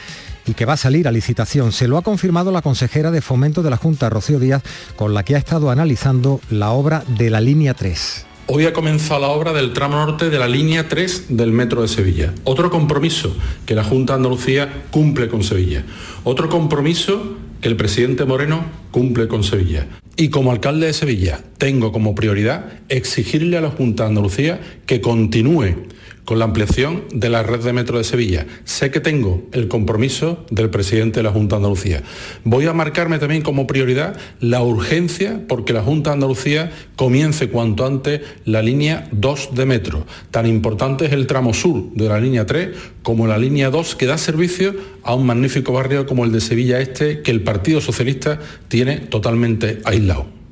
[0.47, 1.71] y que va a salir a licitación.
[1.71, 4.63] Se lo ha confirmado la consejera de Fomento de la Junta, Rocío Díaz,
[4.95, 8.25] con la que ha estado analizando la obra de la línea 3.
[8.47, 11.87] Hoy ha comenzado la obra del tramo norte de la línea 3 del Metro de
[11.87, 12.33] Sevilla.
[12.43, 13.35] Otro compromiso
[13.67, 15.85] que la Junta de Andalucía cumple con Sevilla.
[16.23, 19.87] Otro compromiso que el presidente Moreno cumple con Sevilla.
[20.17, 24.99] Y como alcalde de Sevilla tengo como prioridad exigirle a la Junta de Andalucía que
[24.99, 25.87] continúe
[26.25, 28.45] con la ampliación de la red de metro de Sevilla.
[28.63, 32.03] Sé que tengo el compromiso del presidente de la Junta de Andalucía.
[32.43, 37.85] Voy a marcarme también como prioridad la urgencia porque la Junta de Andalucía comience cuanto
[37.85, 40.05] antes la línea 2 de metro.
[40.31, 42.69] Tan importante es el tramo sur de la línea 3
[43.01, 46.79] como la línea 2 que da servicio a un magnífico barrio como el de Sevilla
[46.79, 50.42] Este que el Partido Socialista tiene totalmente aislado.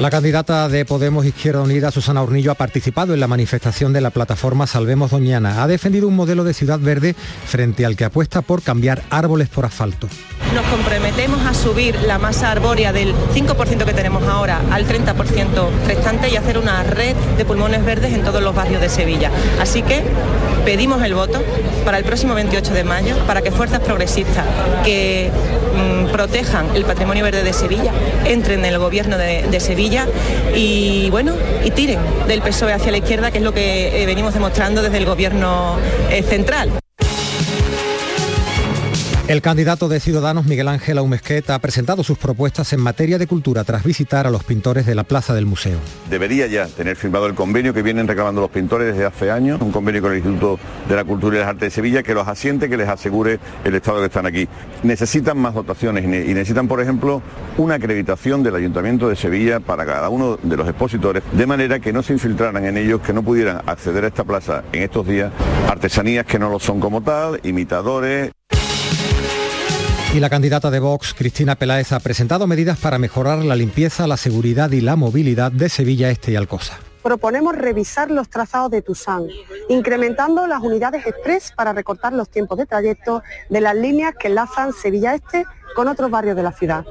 [0.00, 4.10] La candidata de Podemos Izquierda Unida, Susana Hornillo, ha participado en la manifestación de la
[4.10, 5.62] plataforma Salvemos Doñana.
[5.62, 7.14] Ha defendido un modelo de ciudad verde
[7.46, 10.08] frente al que apuesta por cambiar árboles por asfalto.
[10.52, 16.28] Nos comprometemos a subir la masa arbórea del 5% que tenemos ahora al 30% restante
[16.28, 19.30] y hacer una red de pulmones verdes en todos los barrios de Sevilla.
[19.60, 20.02] Así que
[20.64, 21.40] pedimos el voto
[21.84, 24.44] para el próximo 28 de mayo para que fuerzas progresistas
[24.84, 25.30] que
[25.76, 27.92] mm, protejan el patrimonio verde de Sevilla
[28.24, 29.83] entren en el gobierno de, de Sevilla
[30.54, 34.34] y bueno, y tiren del PSOE hacia la izquierda, que es lo que eh, venimos
[34.34, 35.78] demostrando desde el gobierno
[36.10, 36.83] eh, central.
[39.26, 43.64] El candidato de Ciudadanos, Miguel Ángel Aumesquet, ha presentado sus propuestas en materia de cultura
[43.64, 45.78] tras visitar a los pintores de la Plaza del Museo.
[46.10, 49.72] Debería ya tener firmado el convenio que vienen reclamando los pintores desde hace años, un
[49.72, 52.68] convenio con el Instituto de la Cultura y las Artes de Sevilla que los asiente,
[52.68, 54.46] que les asegure el estado que están aquí.
[54.82, 57.22] Necesitan más dotaciones y necesitan, por ejemplo,
[57.56, 61.94] una acreditación del Ayuntamiento de Sevilla para cada uno de los expositores, de manera que
[61.94, 65.32] no se infiltraran en ellos, que no pudieran acceder a esta plaza en estos días
[65.66, 68.30] artesanías que no lo son como tal, imitadores.
[70.14, 74.16] Y la candidata de Vox, Cristina Peláez, ha presentado medidas para mejorar la limpieza, la
[74.16, 76.78] seguridad y la movilidad de Sevilla Este y Alcosa.
[77.02, 79.26] Proponemos revisar los trazados de Tusán,
[79.68, 84.72] incrementando las unidades express para recortar los tiempos de trayecto de las líneas que enlazan
[84.72, 86.84] Sevilla Este con otros barrios de la ciudad.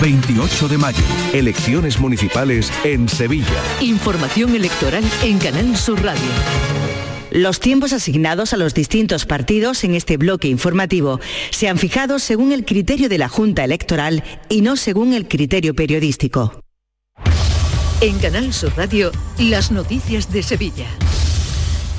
[0.00, 3.62] 28 de mayo, elecciones municipales en Sevilla.
[3.82, 6.89] Información electoral en Canal Sur Radio.
[7.30, 11.20] Los tiempos asignados a los distintos partidos en este bloque informativo
[11.50, 15.74] se han fijado según el criterio de la Junta Electoral y no según el criterio
[15.74, 16.60] periodístico.
[18.00, 20.86] En Canal Sur Radio, las noticias de Sevilla.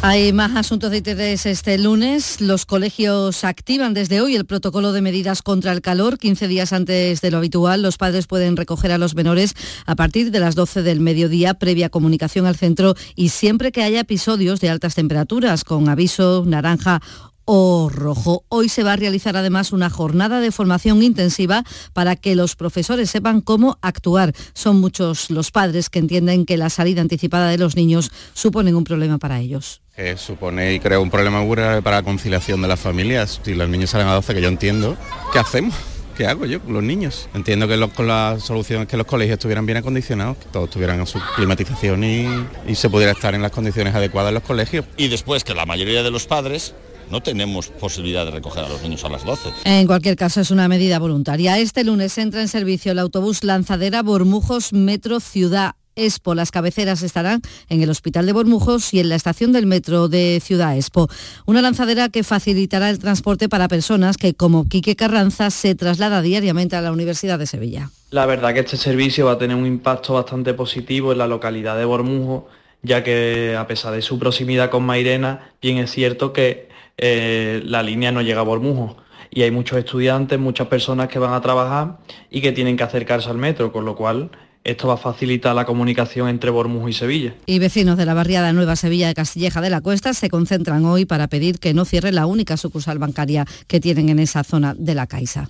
[0.03, 2.41] Hay más asuntos de interés este lunes.
[2.41, 6.17] Los colegios activan desde hoy el protocolo de medidas contra el calor.
[6.17, 9.53] 15 días antes de lo habitual, los padres pueden recoger a los menores
[9.85, 13.99] a partir de las 12 del mediodía, previa comunicación al centro y siempre que haya
[13.99, 16.99] episodios de altas temperaturas, con aviso naranja
[17.45, 18.43] o rojo.
[18.49, 23.11] Hoy se va a realizar además una jornada de formación intensiva para que los profesores
[23.11, 24.33] sepan cómo actuar.
[24.53, 28.83] Son muchos los padres que entienden que la salida anticipada de los niños suponen un
[28.83, 29.80] problema para ellos.
[29.95, 33.41] Que supone y crea un problema grave para la conciliación de las familias.
[33.43, 34.97] Si los niños salen a 12, que yo entiendo,
[35.33, 35.75] ¿qué hacemos?
[36.17, 37.29] ¿Qué hago yo con los niños?
[37.33, 40.69] Entiendo que los, con la solución es que los colegios estuvieran bien acondicionados, que todos
[40.69, 42.27] tuvieran su climatización y,
[42.67, 44.85] y se pudiera estar en las condiciones adecuadas en los colegios.
[44.97, 46.73] Y después que la mayoría de los padres
[47.11, 49.49] no tenemos posibilidad de recoger a los niños a las 12.
[49.65, 51.59] En cualquier caso, es una medida voluntaria.
[51.59, 55.75] Este lunes entra en servicio el autobús Lanzadera Bormujos Metro Ciudad.
[55.95, 56.35] Expo.
[56.35, 60.41] Las cabeceras estarán en el Hospital de Bormujos y en la estación del metro de
[60.43, 61.07] Ciudad Expo.
[61.45, 66.75] Una lanzadera que facilitará el transporte para personas que, como Quique Carranza, se traslada diariamente
[66.75, 67.89] a la Universidad de Sevilla.
[68.11, 71.77] La verdad que este servicio va a tener un impacto bastante positivo en la localidad
[71.77, 72.43] de Bormujos,
[72.83, 77.83] ya que a pesar de su proximidad con Mairena, bien es cierto que eh, la
[77.83, 78.95] línea no llega a Bormujos
[79.29, 83.29] y hay muchos estudiantes, muchas personas que van a trabajar y que tienen que acercarse
[83.29, 84.29] al metro, con lo cual
[84.63, 87.35] esto va a facilitar la comunicación entre Bormujos y Sevilla.
[87.45, 91.05] Y vecinos de la barriada Nueva Sevilla de Castilleja de la Cuesta se concentran hoy
[91.05, 94.93] para pedir que no cierre la única sucursal bancaria que tienen en esa zona de
[94.93, 95.49] la Caixa.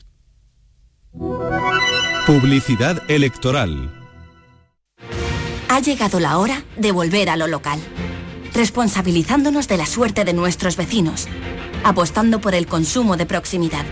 [2.26, 3.92] Publicidad electoral.
[5.68, 7.80] Ha llegado la hora de volver a lo local,
[8.54, 11.28] responsabilizándonos de la suerte de nuestros vecinos,
[11.84, 13.86] apostando por el consumo de proximidad,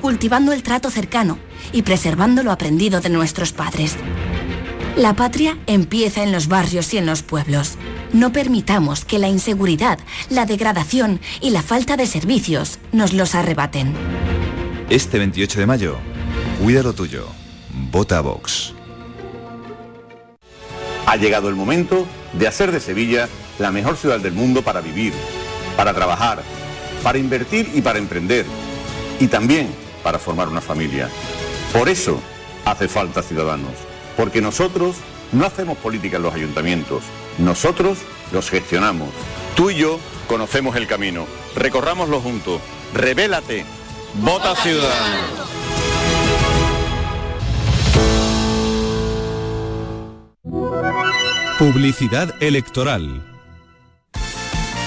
[0.00, 1.38] cultivando el trato cercano
[1.72, 3.96] y preservando lo aprendido de nuestros padres.
[4.96, 7.76] La patria empieza en los barrios y en los pueblos.
[8.12, 13.94] No permitamos que la inseguridad, la degradación y la falta de servicios nos los arrebaten.
[14.90, 15.96] Este 28 de mayo,
[16.62, 17.26] cuida lo tuyo.
[17.90, 18.74] Vota Vox.
[21.06, 25.14] Ha llegado el momento de hacer de Sevilla la mejor ciudad del mundo para vivir,
[25.74, 26.42] para trabajar,
[27.02, 28.44] para invertir y para emprender.
[29.20, 29.68] Y también
[30.02, 31.08] para formar una familia.
[31.72, 32.20] Por eso
[32.66, 34.96] hace falta Ciudadanos, porque nosotros
[35.32, 37.02] No hacemos política en los ayuntamientos,
[37.38, 37.96] nosotros
[38.32, 39.08] los gestionamos.
[39.56, 39.98] Tú y yo
[40.28, 42.60] conocemos el camino, recorrámoslo juntos.
[42.92, 43.64] Revélate,
[44.20, 45.48] vota Ciudadanos.
[51.58, 53.31] Publicidad electoral.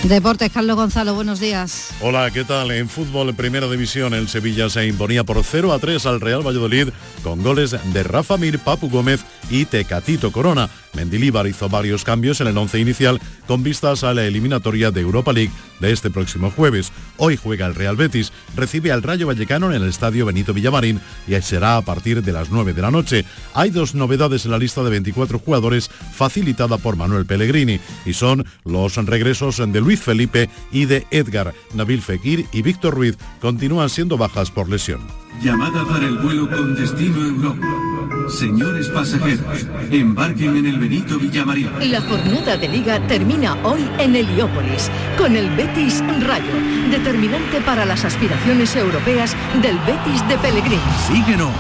[0.08, 1.90] Deportes, Carlos Gonzalo, buenos días.
[2.00, 2.70] Hola, ¿qué tal?
[2.70, 6.90] En fútbol, primera división, el Sevilla se imponía por 0 a 3 al Real Valladolid
[7.24, 10.70] con goles de Rafa Mir, Papu Gómez y Tecatito Corona.
[10.96, 15.34] Mendilíbar hizo varios cambios en el once inicial con vistas a la eliminatoria de Europa
[15.34, 16.92] League de este próximo jueves.
[17.18, 21.40] Hoy juega el Real Betis, recibe al Rayo Vallecano en el Estadio Benito Villamarín y
[21.42, 23.26] será a partir de las 9 de la noche.
[23.54, 28.46] Hay dos novedades en la lista de 24 jugadores facilitada por Manuel Pellegrini y son
[28.64, 31.54] los regresos de Luis Felipe y de Edgar.
[31.74, 35.02] Nabil Fekir y Víctor Ruiz continúan siendo bajas por lesión.
[35.42, 37.95] Llamada para el vuelo con destino.
[38.30, 41.70] Señores pasajeros, embarquen en el Benito Villamarín.
[41.92, 46.54] La jornada de liga termina hoy en Heliópolis, con el Betis Rayo,
[46.90, 50.82] determinante para las aspiraciones europeas del Betis de Pellegrini.
[51.08, 51.52] Síguenos,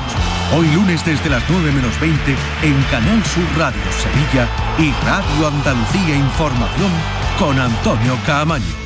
[0.55, 2.31] hoy lunes desde las 9 menos 20
[2.63, 4.47] en Canal Sur Radio Sevilla
[4.79, 6.91] y Radio Andalucía Información
[7.39, 8.84] con Antonio Caamaño.